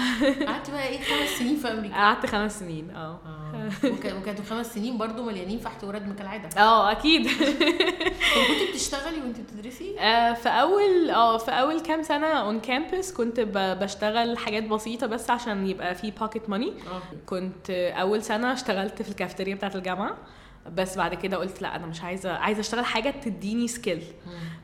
[0.48, 1.96] قعدتي بقى إيه خمس سنين في أمريكا.
[1.96, 3.20] قعدت خمس سنين آه.
[3.26, 3.70] آه.
[3.86, 6.62] وك- وكانوا خمس سنين برضو مليانين فحت وردم كالعادة.
[6.62, 7.28] آه أكيد.
[8.36, 13.14] طب كنتي بتشتغلي وانت بتدرسي؟ آه، في أول آه في أول كام سنة on campus
[13.14, 16.74] كنت بشتغل حاجات بسيطة بس عشان يبقى في pocket money
[17.26, 20.18] كنت آه، أول سنة اشتغلت في الكافتيريا بتاعة الجامعة.
[20.76, 24.04] بس بعد كده قلت لا أنا مش عايزة عايزة أشتغل حاجة تديني skill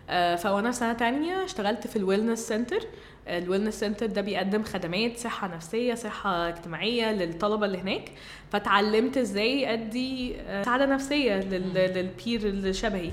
[0.09, 2.79] آه، فوأنا في سنة تانية اشتغلت في ال wellness center
[3.27, 8.11] ال wellness center ده بيقدم خدمات صحة نفسية صحة اجتماعية للطلبة اللي هناك.
[8.51, 13.11] فتعلمت إزاي أدي آه، مساعده نفسية لل- لل peer اللي شبهي.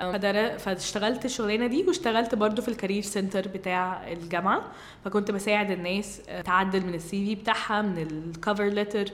[0.00, 0.12] آه،
[0.56, 4.62] فاشتغلت الشغلانة دي واشتغلت برضو في ال career center بتاع الجامعة.
[5.04, 9.04] فكنت بساعد الناس تعدل من ال CV بتاعها من ال cover letter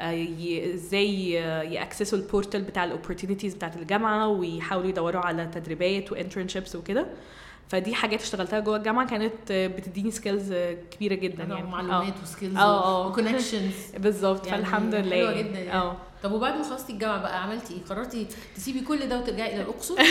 [0.00, 1.30] إزاي
[1.72, 6.17] ي access وا ال portal بتاع ال opportunities بتاعت الجامعة ويحاولوا يدوروا على تدريبات و
[6.17, 7.06] internships وكده
[7.68, 10.54] فدي حاجات اشتغلتها جوه الجامعة كانت آه، بتديني skills
[10.90, 15.42] كبيرة جدا يعني معلومات و skills آه و connections بالظبط يعني فالحمد لله يعني.
[15.42, 15.72] جدا يعني.
[15.72, 19.62] آه طب وبعد ما خلصتي الجامعة بقى عملتي إيه؟ قررتي تسيبي كل ده وترجعي إلى
[19.62, 19.94] الاقصر؟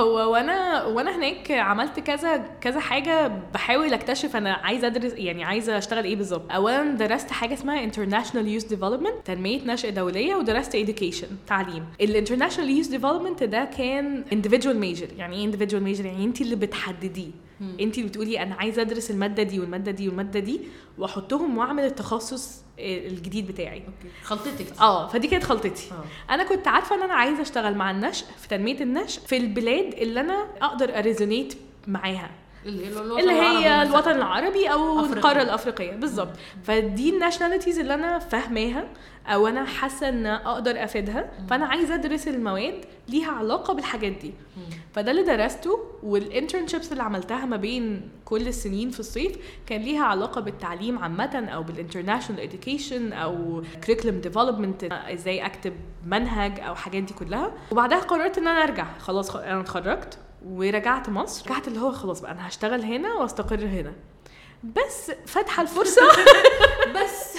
[0.00, 5.78] هو وأنا وانا هناك عملت كذا كذا حاجة بحاول اكتشف أنا عايزه ادرس يعني عايزة
[5.78, 6.52] اشتغل إيه بالظبط.
[6.52, 11.84] اولا درست حاجة اسمها international youth development تنمية نشء دولية ودرست education تعليم.
[12.00, 17.30] الانترناشونال youth development ده كان individual major يعني إيه individual major يعني انت اللي بتحدديه.
[17.60, 20.60] انت اللي بتقولي أنا عايزه ادرس الماده دي والماده دي والماده دي
[20.98, 23.78] واحطهم واعمل التخصص الجديد بتاعي.
[23.78, 24.14] أوكي.
[24.22, 24.66] خلطتك.
[24.80, 25.90] آه فدي كانت خلطتي.
[25.92, 26.34] آه.
[26.34, 30.20] أنا كنت عارفة ان أنا عايزة اشتغل مع النشء في تنمية النشء في البلاد اللي
[30.20, 31.54] أنا أقدر ا resonate
[31.86, 32.30] معاها.
[32.66, 35.16] اللي هي الوطن العربي أو أفريقيا.
[35.16, 36.32] القارة الأفريقية بالظبط.
[36.62, 38.88] فدي ال nationalities اللي أنا فاهماها
[39.26, 41.30] أو أنا حاسة إن أقدر أفيدها.
[41.50, 44.34] فأنا عايزة أدرس المواد ليها علاقة بالحاجات دي.
[44.92, 50.04] فده اللي درسته وال internships اللي عملتها ما بين كل السنين في الصيف كان ليها
[50.04, 55.72] علاقة بالتعليم عامة أو بال international education أو curriculum development إزاي أكتب
[56.06, 57.52] منهج أو حاجات دي كلها.
[57.70, 58.86] وبعدها قررت إن أنا أرجع.
[58.98, 60.18] خلاص أنا اتخرجت.
[60.46, 61.50] ورجعت مصر.
[61.50, 63.92] رجعت اللي هو خلاص بقى أنا هشتغل هنا وأستقر هنا.
[64.64, 66.02] بس فاتحة الفرصة.
[66.96, 67.36] بس.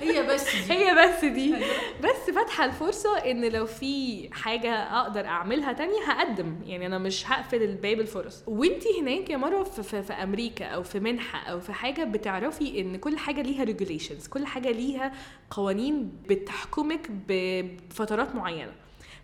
[0.00, 0.72] هي بس دي.
[0.72, 1.54] هي بس دي.
[2.04, 6.56] بس فاتحة الفرصة إن لو في حاجة أقدر أعملها تانية هقدم.
[6.66, 8.42] يعني أنا مش هقفل الباب الفرص.
[8.46, 12.80] وإنتي هناك يا مروة في, في, في أمريكا أو في منحة أو في حاجة بتعرفي
[12.80, 15.12] إن كل حاجة ليها regulations كل حاجة ليها
[15.50, 18.72] قوانين بتحكمك بفترات معينة.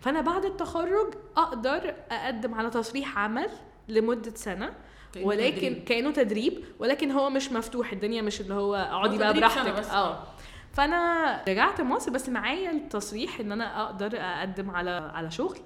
[0.05, 3.49] فأنا بعد التخرج أقدر أقدم على تصريح عمل
[3.88, 4.71] لمدة سنة
[5.14, 5.85] كأنه ولكن تدريب.
[5.85, 9.85] كأنه تدريب ولكن هو مش مفتوح الدنيا مش اللي هو اقعدي بقى براحتك.
[9.90, 10.23] آه
[10.73, 15.59] فأنا رجعت مصر بس معايا التصريح إن أنا أقدر أقدم على على شغل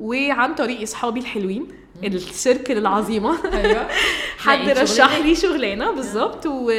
[0.00, 1.68] وعن طريق أصحابي الحلوين
[2.04, 3.88] السيركل العظيمة أيوه
[4.46, 6.72] حد رشح؟ لي شغلانة بالظبط و...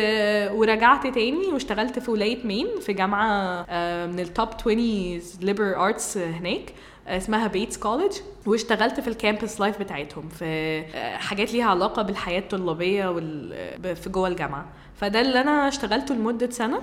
[0.52, 6.18] ورجعت تاني واشتغلت في ولاية مين في جامعة آه، من ال top 20 liberal arts
[6.18, 6.74] هناك
[7.08, 8.14] اسمها بيتس College
[8.46, 10.46] واشتغلت في ال campus life بتاعتهم في
[10.96, 13.96] آه، حاجات ليها علاقة بالحياة الطلابية وال...
[13.96, 14.66] في جوه الجامعة.
[14.96, 16.80] فده اللي أنا اشتغلته لمدة سنة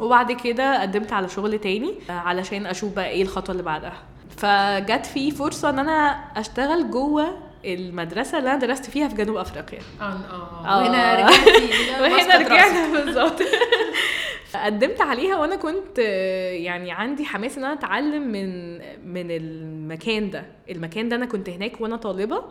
[0.00, 3.92] وبعد كده قدمت على شغل تاني آه، علشان أشوف بقى إيه الخطوة اللي بعدها.
[4.36, 9.78] فجت في فرصة إن أنا أشتغل جوه المدرسة اللي أنا درست فيها في جنوب أفريقيا.
[10.00, 10.78] آه آه آه.
[10.82, 12.38] وهنا رجعتي إلى وهنا.
[12.38, 13.42] رجعنا بالظبط.
[14.56, 18.74] قدمت عليها وأنا كنت آه، يعني عندي حماس إن أنا أتعلم من
[19.14, 20.44] من المكان ده.
[20.70, 22.44] المكان ده أنا كنت هناك وأنا طالبة.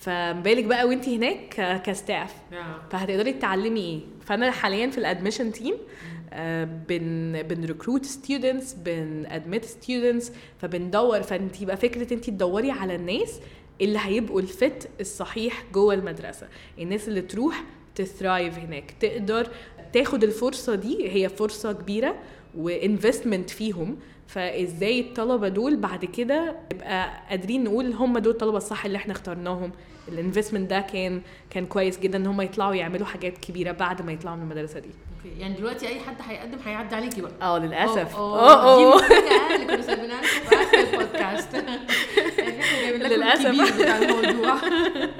[0.00, 2.80] فبالك بقى وانت هناك ك staff آه.
[2.90, 5.74] فهتقدري تتعلمي إيه؟ فأنا حاليا في ال admission team
[6.88, 13.40] بن بن recruit students بن admit students فبندور فانت يبقى فكرة انت تدوري على الناس
[13.80, 16.48] اللي هيبقوا ال fit الصحيح جوه المدرسة.
[16.78, 19.48] الناس اللي تروح ت thrive هناك تقدر
[19.96, 22.14] تاخد الفرصة دي هي فرصة كبيرة
[22.58, 23.96] و investment فيهم.
[24.26, 29.72] فإزاي الطلبة دول بعد كده يبقى قادرين نقول هم دول الطلبة الصح اللي إحنا اخترناهم.
[30.08, 34.12] ال investment ده كان كان كويس جدا إن هم يطلعوا يعملوا حاجات كبيرة بعد ما
[34.12, 34.88] يطلعوا من المدرسة دي.
[34.88, 37.32] أوكي يعني دلوقتي أي حد هيقدم هيعدي عليكي بقى.
[37.42, 38.16] آه للأسف.
[38.16, 41.48] آه آه دي المفاجأة اللي كنا سايبينها لكم في البودكاست.
[42.82, 43.14] يعني.
[43.14, 44.54] الكبير بتاع الموضوع.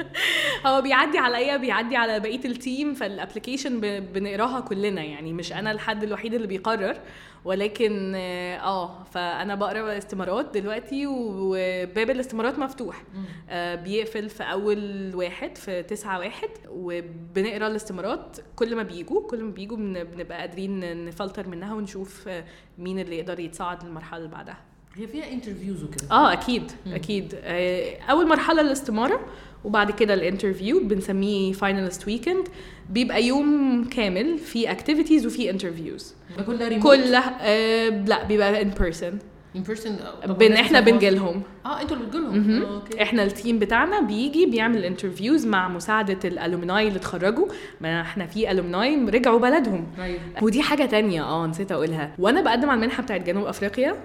[0.67, 5.03] هو بيعدي عليا بيعدي على بقية ال team فال application بنقراها كلنا.
[5.03, 6.97] يعني مش أنا الحد الوحيد اللي بيقرر
[7.45, 13.03] ولكن آه آه، فأنا بقرأ استمارات دلوقتي وباب الاستمارات مفتوح.
[13.51, 19.51] آه بيقفل في أول واحد في تسعة واحد وبنقرأ الاستمارات كل ما بيجوا كل ما
[19.51, 22.45] بيجوا بن- بنبقى قادرين نفلتر منها ونشوف آه،
[22.79, 24.59] مين اللي يقدر يتصعد للمرحلة اللي بعدها.
[24.99, 26.05] هي فيها interviews وكده.
[26.11, 27.35] آه أكيد أكيد.
[27.45, 29.21] آه، أول مرحلة الاستمارة
[29.65, 32.49] وبعد كده ال interview بنسميه finalist weekend
[32.91, 38.71] بيبقى يوم كامل في activities وفي interviews ده كله ريموت كلها آه لا بيبقى in
[38.71, 39.19] person
[39.57, 42.63] in person بن إحنا بنجي لهم آه أنتوا اللي بتجيلهم.
[42.63, 43.03] آه، okay.
[43.03, 47.47] إحنا ال team بتاعنا بيجي بيعمل interviews مع مساعدة ال alumni اللي اتخرجوا.
[47.81, 49.87] ما إحنا في alumni رجعوا بلدهم.
[49.99, 52.15] أيوه ودي حاجة تانية آه نسيت أقولها.
[52.19, 53.97] وأنا بقدم على المنحة بتاعت جنوب أفريقيا.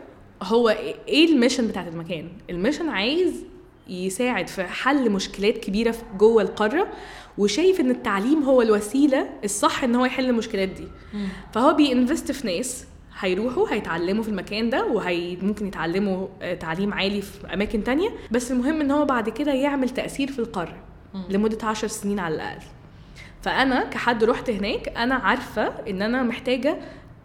[0.43, 0.69] هو
[1.07, 3.43] إيه ال mission بتاعت المكان؟ ال mission عايز
[3.87, 6.87] يساعد في حل مشكلات كبيرة في جوه القارة
[7.37, 10.87] وشايف إن التعليم هو الوسيلة الصح إن هو يحل المشكلات دي.
[11.53, 12.85] فهو بي invest في ناس
[13.19, 18.09] هيروحوا هيتعلموا في المكان ده وهي ممكن يتعلموا آه، تعليم عالي في أماكن تانية.
[18.31, 20.75] بس المهم إن هو بعد كده يعمل تأثير في القارة
[21.29, 22.61] لمدة عشر سنين على الأقل.
[23.41, 26.77] فأنا كحد رحت هناك أنا عارفة إن أنا محتاجة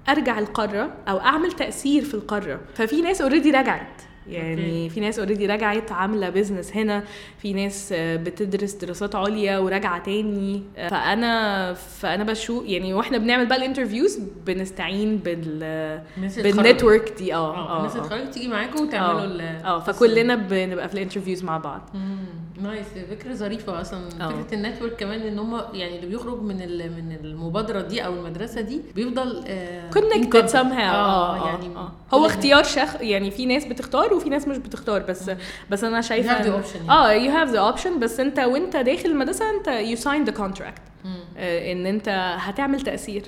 [0.08, 2.60] أرجع القارة أو أعمل تأثير في القارة.
[2.74, 4.88] ففي ناس already رجعت يعني okay.
[4.88, 7.04] في ناس already رجعت عاملة business هنا.
[7.38, 10.62] في ناس بتدرس دراسات عليا وراجعة تاني.
[10.76, 16.02] فأنا فأنا بشوف يعني وإحنا بنعمل بقى ال interviews بنستعين بال
[16.36, 17.34] بال network دي.
[17.34, 18.00] آه آه آه الناس آه.
[18.00, 21.90] اتخرجت تيجي معاكم وتعملوا ال آه فكلنا بنبقى في ال interviews مع بعض.
[21.94, 22.18] مم،
[22.62, 24.28] nice فكرة ظريفة أصلا آه.
[24.28, 28.12] فكرة ال network كمان إن هم يعني اللي بيخرج من ال- من المبادرة دي أو
[28.14, 30.52] المدرسة دي بيفضل آه in connected contact.
[30.52, 31.92] somehow آه يعني آه.
[32.14, 35.30] هو اختيار شخ يعني في ناس بتختار وفي ناس مش بتختار بس
[35.70, 36.90] بس أنا شايفه You have the option.
[36.90, 40.80] آه you have the option بس أنت وأنت داخل المدرسة أنت you signed the contract
[40.80, 40.95] آه،
[41.36, 43.22] إن أنت هتعمل تأثير.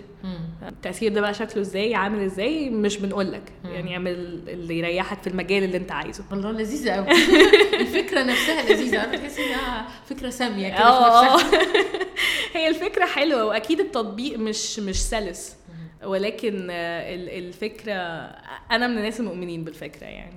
[0.68, 4.12] التاثير ده بقى شكله إزاي عامل إزاي مش بنقول لك يعني اعمل
[4.48, 6.24] اللي يريحك في المجال اللي أنت عايزه.
[6.30, 7.06] والله لذيذة قوي
[7.80, 8.98] الفكرة نفسها لذيذة.
[8.98, 11.58] عارفة تحسي إنها فكرة سامية كده آه نفسها.
[12.54, 15.56] هي الفكرة حلوة وأكيد التطبيق مش مش سلس.
[16.04, 17.92] ولكن آه، ال- الفكرة
[18.70, 20.36] أنا من الناس المؤمنين بالفكرة يعني.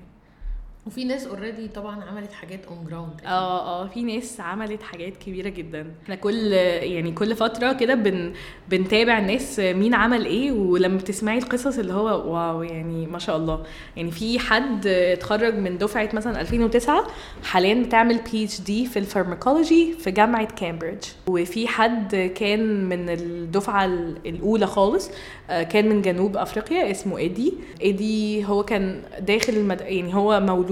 [0.88, 5.50] وفي ناس already طبعا عملت حاجات on ground آه آه في ناس عملت حاجات كبيرة
[5.50, 5.92] جدا.
[6.04, 6.52] إحنا كل
[6.82, 8.34] يعني كل فترة كده بن
[8.70, 13.64] بنتابع الناس مين عمل إيه ولما بتسمعي القصص اللي هو wow يعني ما شاء الله.
[13.98, 17.08] يعني في حد اتخرج من دفعة مثلا 2009
[17.44, 23.86] حاليا بتعمل PhD في ال pharmacology في جامعة كامبريدج وفي حد كان من الدفعة
[24.26, 25.12] الأولى خالص
[25.50, 27.54] آه، كان من جنوب أفريقيا اسمه إيدي.
[27.82, 29.82] إيدي هو كان داخل المد...
[29.82, 30.70] يعني هو مولود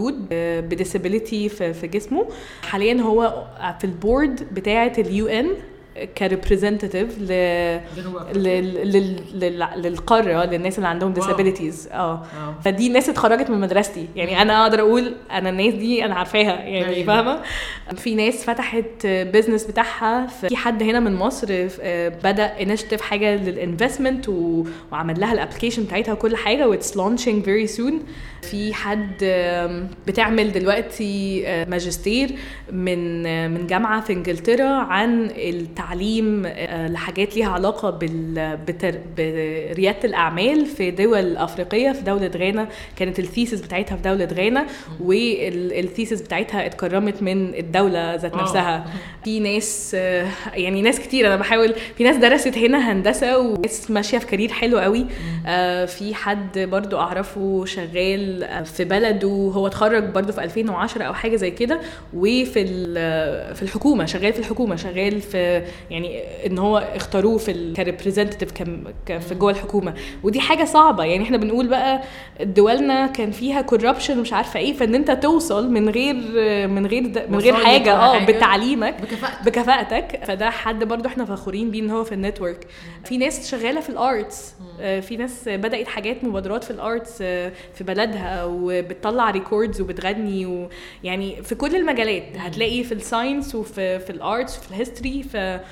[0.61, 2.27] ب disability في في جسمه.
[2.61, 3.43] حاليا هو
[3.79, 5.49] في ال board بتاعة ال UN
[6.17, 7.31] ك representative ل...
[8.35, 8.91] لل...
[9.33, 9.67] لل...
[9.75, 11.91] للقارة للناس اللي عندهم disabilities.
[11.91, 12.23] آه.
[12.65, 14.07] فدي الناس اتخرجت من مدرستي.
[14.15, 17.05] يعني أنا أقدر أقول أنا الناس دي أنا عارفاها يعني أيوة.
[17.05, 17.41] فاهمة؟
[17.95, 21.47] في ناس فتحت business بتاعها في حد هنا من مصر
[21.81, 24.65] آه، بدأ initiative حاجة لل investment و...
[24.91, 28.03] وعمل لها ال application بتاعتها وكل حاجة و it's launching very soon
[28.41, 29.15] في حد
[30.07, 32.35] بتعمل دلوقتي آه، ماجستير
[32.71, 35.31] من آه، من جامعة في إنجلترا عن
[36.45, 38.95] آه، لحاجات ليها علاقة بال بتر...
[39.17, 42.67] بريادة الأعمال في دول أفريقية في دولة غانا.
[42.95, 44.65] كانت ال thesis بتاعتها في دولة غانا
[44.99, 48.35] وال thesis بتاعتها اتكرمت من الدولة ذات.
[48.35, 48.85] نفسها.
[49.23, 51.27] في ناس آه، يعني ناس كتير.
[51.27, 55.05] أنا بحاول في ناس درست هنا هندسة وناس ماشية في career حلو قوي.
[55.47, 59.27] آه، في حد برضو أعرفه شغال في بلده.
[59.27, 61.79] هو اتخرج برضو في 2010 أو حاجة زي كده.
[62.13, 62.65] وفي
[63.55, 68.53] في الحكومة شغال في الحكومة شغال في يعني إن هو اختاروه في ك representative
[69.07, 69.93] في جوه الحكومة.
[70.23, 71.03] ودي حاجة صعبة.
[71.03, 72.01] يعني إحنا بنقول بقى
[72.41, 76.15] دولنا كان فيها corruption مش عارفة إيه فإن أنت توصل من غير
[76.67, 78.25] من غير من غير حاجة آه.
[78.25, 80.25] بتعليمك بكفاءة بكفاءتك.
[80.25, 82.67] فده حد برضو إحنا فخورين بيه إن هو في ال network.
[83.05, 84.53] في ناس شغالة في ال arts.
[84.81, 90.67] آه، في ناس بدأت حاجات مبادرات في ال arts آه، في بلدها وبتطلع records وبتغني
[91.03, 92.23] ويعني في كل المجالات.
[92.37, 95.23] هتلاقي في ال science وفي في ال arts وفي ال history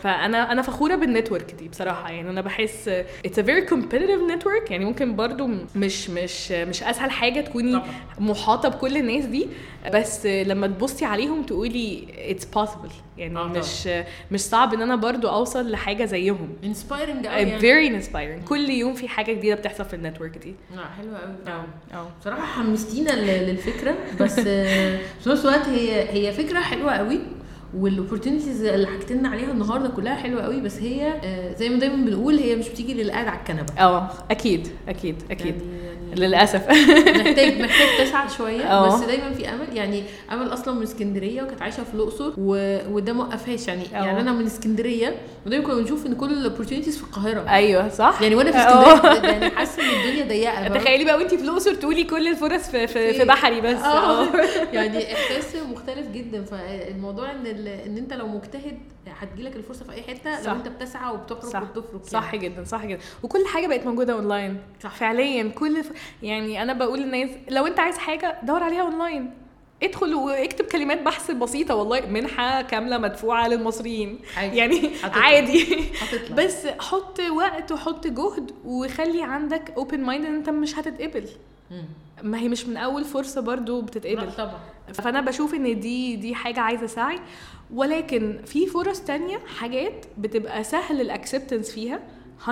[0.03, 2.09] فانا أنا فخورة بال network دي بصراحة.
[2.11, 2.87] يعني أنا بحس
[3.25, 7.81] it's a very competitive network يعني ممكن برضو مش مش مش أسهل حاجة تكوني.
[8.19, 9.47] محاطة بكل الناس دي
[9.93, 12.91] بس لما تبصي عليهم تقولي it's possible.
[13.17, 13.43] يعني آه.
[13.47, 13.89] مش
[14.31, 16.49] مش صعب إن أنا برضو أوصل لحاجة زيهم.
[16.63, 17.59] inspiring قوي يعني.
[17.59, 18.47] very inspiring.
[18.49, 20.55] كل يوم في حاجة جديدة بتحصل في ال network دي.
[20.75, 24.39] لا حلوة قوي آه آه بصراحة حمستينا ل- للفكرة بس
[25.23, 27.19] في نفس الوقت هي هي فكرة حلوة قوي
[27.77, 31.79] وال opportunities اللي حكيت لنا عليها النهارده كلها حلوة قوي بس هي آه، زي ما
[31.79, 33.73] دايما بنقول هي مش بتيجي للي قاعد على الكنبة.
[33.79, 35.55] آه أكيد أكيد أكيد.
[35.55, 35.86] يعني
[36.19, 36.69] للأسف.
[36.69, 38.87] محتاج محتاج تسعى شوية آه.
[38.87, 39.77] بس دايما في أمل.
[39.77, 42.77] يعني أمل أصلا من اسكندرية وكانت عايشة في الأقصر و...
[42.91, 43.83] وده ما وقفهاش يعني.
[43.83, 44.05] آه.
[44.05, 45.15] يعني أنا من اسكندرية
[45.45, 47.49] ودايما كنا بنشوف إن كل ال opportunities في القاهرة.
[47.49, 48.93] أيوه صح؟ يعني وأنا في آه.
[48.95, 52.87] اسكندرية يعني حاسة إن الدنيا ضيقة؟ تخيلي بقى وأنتي في الأقصر تقولي كل الفرص في
[52.87, 53.75] في, في بحري بس.
[53.79, 54.23] آه.
[54.23, 54.27] آه.
[54.73, 56.43] يعني إحساس مختلف جدا.
[56.43, 57.67] فالموضوع إن ال...
[57.67, 58.77] إن أنت لو مجتهد
[59.19, 60.49] هتجيلك الفرصة في أي حتة صح.
[60.49, 61.61] لو أنت بتسعى وبتخرج صح.
[61.61, 62.99] وبتفرك صح جدا صح جدا.
[63.23, 64.95] وكل حاجة بقت موجودة اونلاين صح.
[64.95, 65.87] فعليا كل ف...
[66.23, 69.31] يعني أنا بقول للناس لو أنت عايز حاجة دور عليها اونلاين
[69.83, 74.19] ادخل واكتب كلمات بحث بسيطة والله منحة كاملة مدفوعة للمصريين.
[74.37, 74.57] عادي.
[74.57, 75.21] يعني هتطلع.
[75.23, 75.89] عادي.
[76.01, 76.35] هتطلع.
[76.35, 81.29] بس حط وقت وحط جهد وخلي عندك open mind إن أنت مش هتتقبل.
[82.23, 84.31] ما هي مش من أول فرصة برضو بتتقبل.
[84.31, 84.59] طبعا.
[84.93, 87.19] فأنا بشوف إن دي دي حاجة عايزة سعي.
[87.73, 91.99] ولكن في فرص تانية حاجات بتبقى سهل ال acceptance فيها
[92.47, 92.49] 100%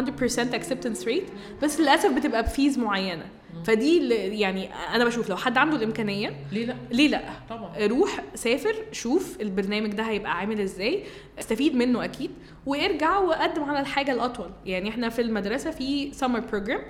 [0.53, 1.29] acceptance rate
[1.63, 3.25] بس للأسف بتبقى ب fees معينة.
[3.63, 7.87] فدي اللي- يعني أنا بشوف لو حد عنده الإمكانية ليه لا؟ ليه لا؟ طبعا.
[7.87, 11.03] روح سافر شوف البرنامج ده هيبقى عامل إزاي
[11.39, 12.31] استفيد منه أكيد
[12.65, 14.49] وارجع وقدم على الحاجة الأطول.
[14.65, 16.81] يعني إحنا في المدرسة في summer program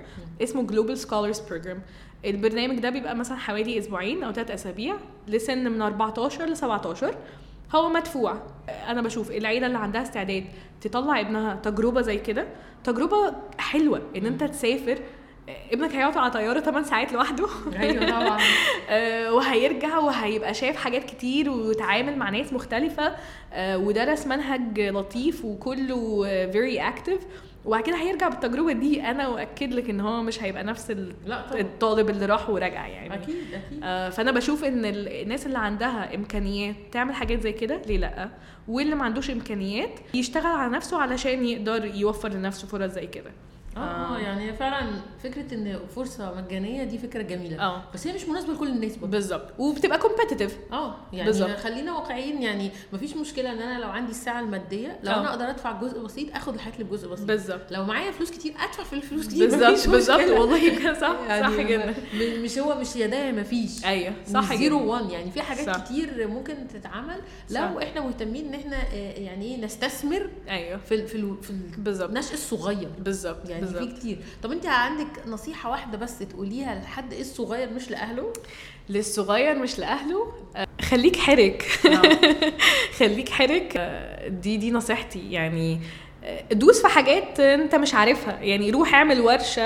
[0.42, 1.82] اسمه Global Scholars Program
[2.24, 4.96] البرنامج ده بيبقى مثلا حوالي أسبوعين أو ثلاث أسابيع
[5.28, 7.14] لسن من 14 ل 17
[7.74, 8.42] هو مدفوع.
[8.88, 10.44] أنا بشوف العيلة اللي عندها استعداد
[10.80, 12.46] تطلع ابنها تجربة زي كده
[12.84, 14.98] تجربة حلوة إن أنت تسافر
[15.72, 17.46] ابنك هيقعد على طياره 8 ساعات لوحده.
[17.80, 18.38] أيوه طبعا.
[18.90, 23.16] آه، وهيرجع وهيبقى شايف حاجات كتير ويتعامل مع ناس مختلفة.
[23.52, 27.18] آه، ودرس منهج لطيف وكله very active
[27.64, 29.02] وبعد كده هيرجع بالتجربة دي.
[29.02, 30.94] أنا أؤكد لك إن هو مش هيبقى نفس
[31.54, 33.14] الطالب اللي راح ورجع يعني.
[33.14, 33.80] أكيد أكيد.
[33.84, 38.28] آه، فأنا بشوف إن ال- الناس اللي عندها إمكانيات تعمل حاجات زي كده ليه لأ؟
[38.68, 43.30] واللي ما عندوش إمكانيات يشتغل على نفسه علشان يقدر يوفر لنفسه فرص زي كده.
[43.76, 44.16] آه.
[44.16, 44.18] آه.
[44.18, 44.90] يعني فعلا
[45.22, 47.62] فكرة إن فرصة مجانية دي فكرة جميلة.
[47.62, 47.82] آه.
[47.94, 49.52] بس هي مش مناسبة لكل الناس بالظبط.
[49.58, 51.50] وبتبقى competitive آه يعني بالظبط.
[51.50, 55.20] خلينا واقعيين يعني مفيش مشكلة إن أنا لو عندي الساعة المادية لو آه.
[55.20, 57.26] أنا أقدر أدفع جزء بسيط آخد الحاجات اللي بجزء بسيط.
[57.26, 57.60] بالظبط.
[57.70, 60.20] لو معايا فلوس كتير أدفع في الفلوس كتير بالظبط بالظبط.
[60.30, 61.94] والله كده صح يعني صح جدا.
[62.42, 63.84] مش هو مش يدايا مفيش.
[63.84, 64.56] أيوه صح جدا.
[64.56, 65.84] زيرو وان يعني في حاجات صح.
[65.84, 67.16] كتير ممكن تتعمل
[67.50, 67.82] لو صح.
[67.82, 70.78] إحنا مهتمين إن إحنا آه، يعني إيه نستثمر أيوه.
[70.78, 72.08] في ال- في ال- في بالظبط.
[72.08, 72.88] النشء الصغير.
[72.98, 73.48] بالظبط.
[73.50, 74.18] يعني في بالظبط كتير.
[74.42, 78.32] طب انت عندك نصيحة واحدة بس تقوليها لحد إيه الصغير مش لأهله؟
[78.88, 81.62] للصغير مش لأهله؟ آه، خليك حرك.
[82.98, 83.72] خليك حرك.
[83.76, 85.30] آه، دي دي نصيحتي.
[85.32, 85.80] يعني
[86.24, 88.38] آه، دوس في حاجات انت مش عارفها.
[88.40, 89.62] يعني روح اعمل ورشة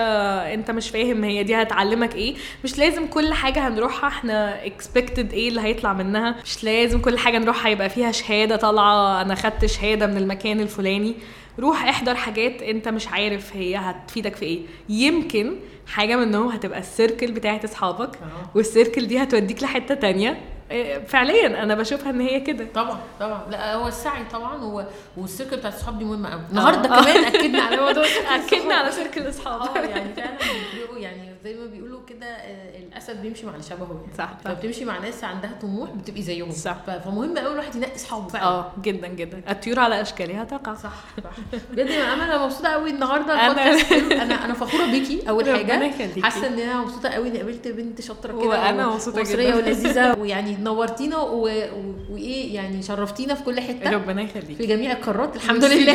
[0.55, 2.35] انت مش فاهم هي دي هتعلمك إيه.
[2.65, 4.09] مش لازم كل حاجة هنروحها.
[4.09, 6.37] إحنا expected إيه اللي هيطلع منها.
[6.45, 9.23] مش لازم كل حاجة نروحها يبقى فيها شهادة طالعة.
[9.23, 11.15] أنا خدت شهادة من المكان الفلاني.
[11.61, 14.61] روح احضر حاجات انت مش عارف هي هتفيدك في إيه.
[14.89, 15.57] يمكن
[15.87, 18.19] حاجة منهم هتبقى السيركل بتاعت اصحابك
[18.55, 20.41] والسيركل دي هتوديك لحتة تانية.
[20.71, 22.67] إيه، فعليا أنا بشوفها إن هي كده.
[22.75, 23.47] طبعا طبعا.
[23.51, 24.87] لا هو السعي طبعا هو
[25.17, 27.03] والسيركل بتاعت الصحاب دي مهمة قوي النهارده آه.
[27.03, 28.05] كمان أكدنا على موضوع
[28.37, 33.23] أكدنا على سيركل اصحاب آه يعني فعلا بيفرقوا يعني زي ما بيقولوا كده آه، الأسد
[33.23, 34.39] بيمشي مع اللي شبهه يعني صح،.
[34.45, 36.77] فبتمشي مع ناس عندها طموح بتبقي زيهم صح.
[37.05, 41.31] فمهم قوي الواحد ينقي اصحابه آه جدا جدا الطيور على أشكالها تقع صح صح
[41.73, 44.11] بجد يا امل أنا مبسوطة قوي النهارده حلو.
[44.11, 45.93] أنا أنا فخورة بيكي أول حاجة.
[46.23, 49.57] حاسة إن أنا مبسوطة قوي إني قابلت بنت شاطرة كده وأنا و- مبسوطة ومصريه جدا.
[49.67, 55.65] ولذيذة ويعني نورتينا وإيه يعني شرفتينا في كل حتة ربنا في يخليك جميع القارات الحمد
[55.65, 55.95] لله.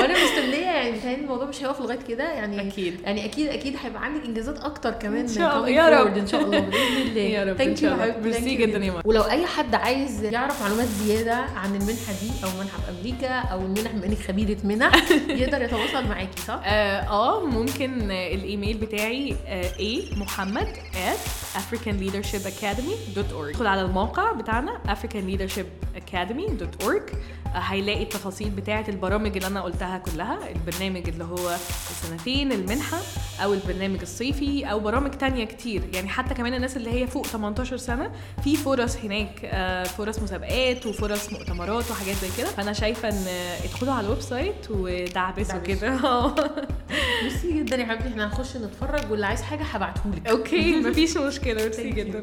[0.00, 3.00] وأنا مستنية يعني الموضوع مش هيقف لغاية كده يعني أكيد.
[3.04, 5.68] يعني أكيد أكيد هيبقى عندك إنجازات أكتر كمان إن شاء الله.
[5.68, 6.16] يا رب.
[6.16, 8.16] إن شاء الله بإذن الله يا رب you شاء الله.
[8.22, 9.02] ميرسي جدا يا ماما.
[9.04, 13.60] ولو أي حد عايز يعرف معلومات زيادة عن المنحة دي أو منحة في أمريكا أو
[13.60, 14.92] المنح بما انك خبيره منح
[15.40, 19.36] يقدر يتواصل معاكي صح؟ آه آه، ممكن آه، الإيميل بتاعي
[19.78, 21.20] a محمد at
[21.58, 27.02] africanleadershipacademy.org ادخل على الموقع بتاعنا africanleadershipacademy.org
[27.45, 31.56] آه، هيلاقي التفاصيل بتاعة البرامج اللي أنا قلتها كلها البرنامج اللي هو
[31.90, 32.98] السنتين المنحة
[33.44, 37.76] أو البرنامج الصيفي أو برامج تانية كتير يعني حتى كمان الناس اللي هي فوق 18
[37.76, 38.12] سنة
[38.44, 43.24] في فرص هناك آه، فرص مسابقات وفرص مؤتمرات وحاجات زي كده فأنا شايفة إن
[43.64, 45.74] ادخلوا على ال website ودعبسوا دعبسوا.
[45.74, 45.96] كده.
[47.22, 51.90] ميرسي جدا يا حبيبتي إحنا هنخش نتفرج واللي عايز حاجة هبعتهولك okay مفيش مشكلة ميرسي.
[51.90, 52.22] جدا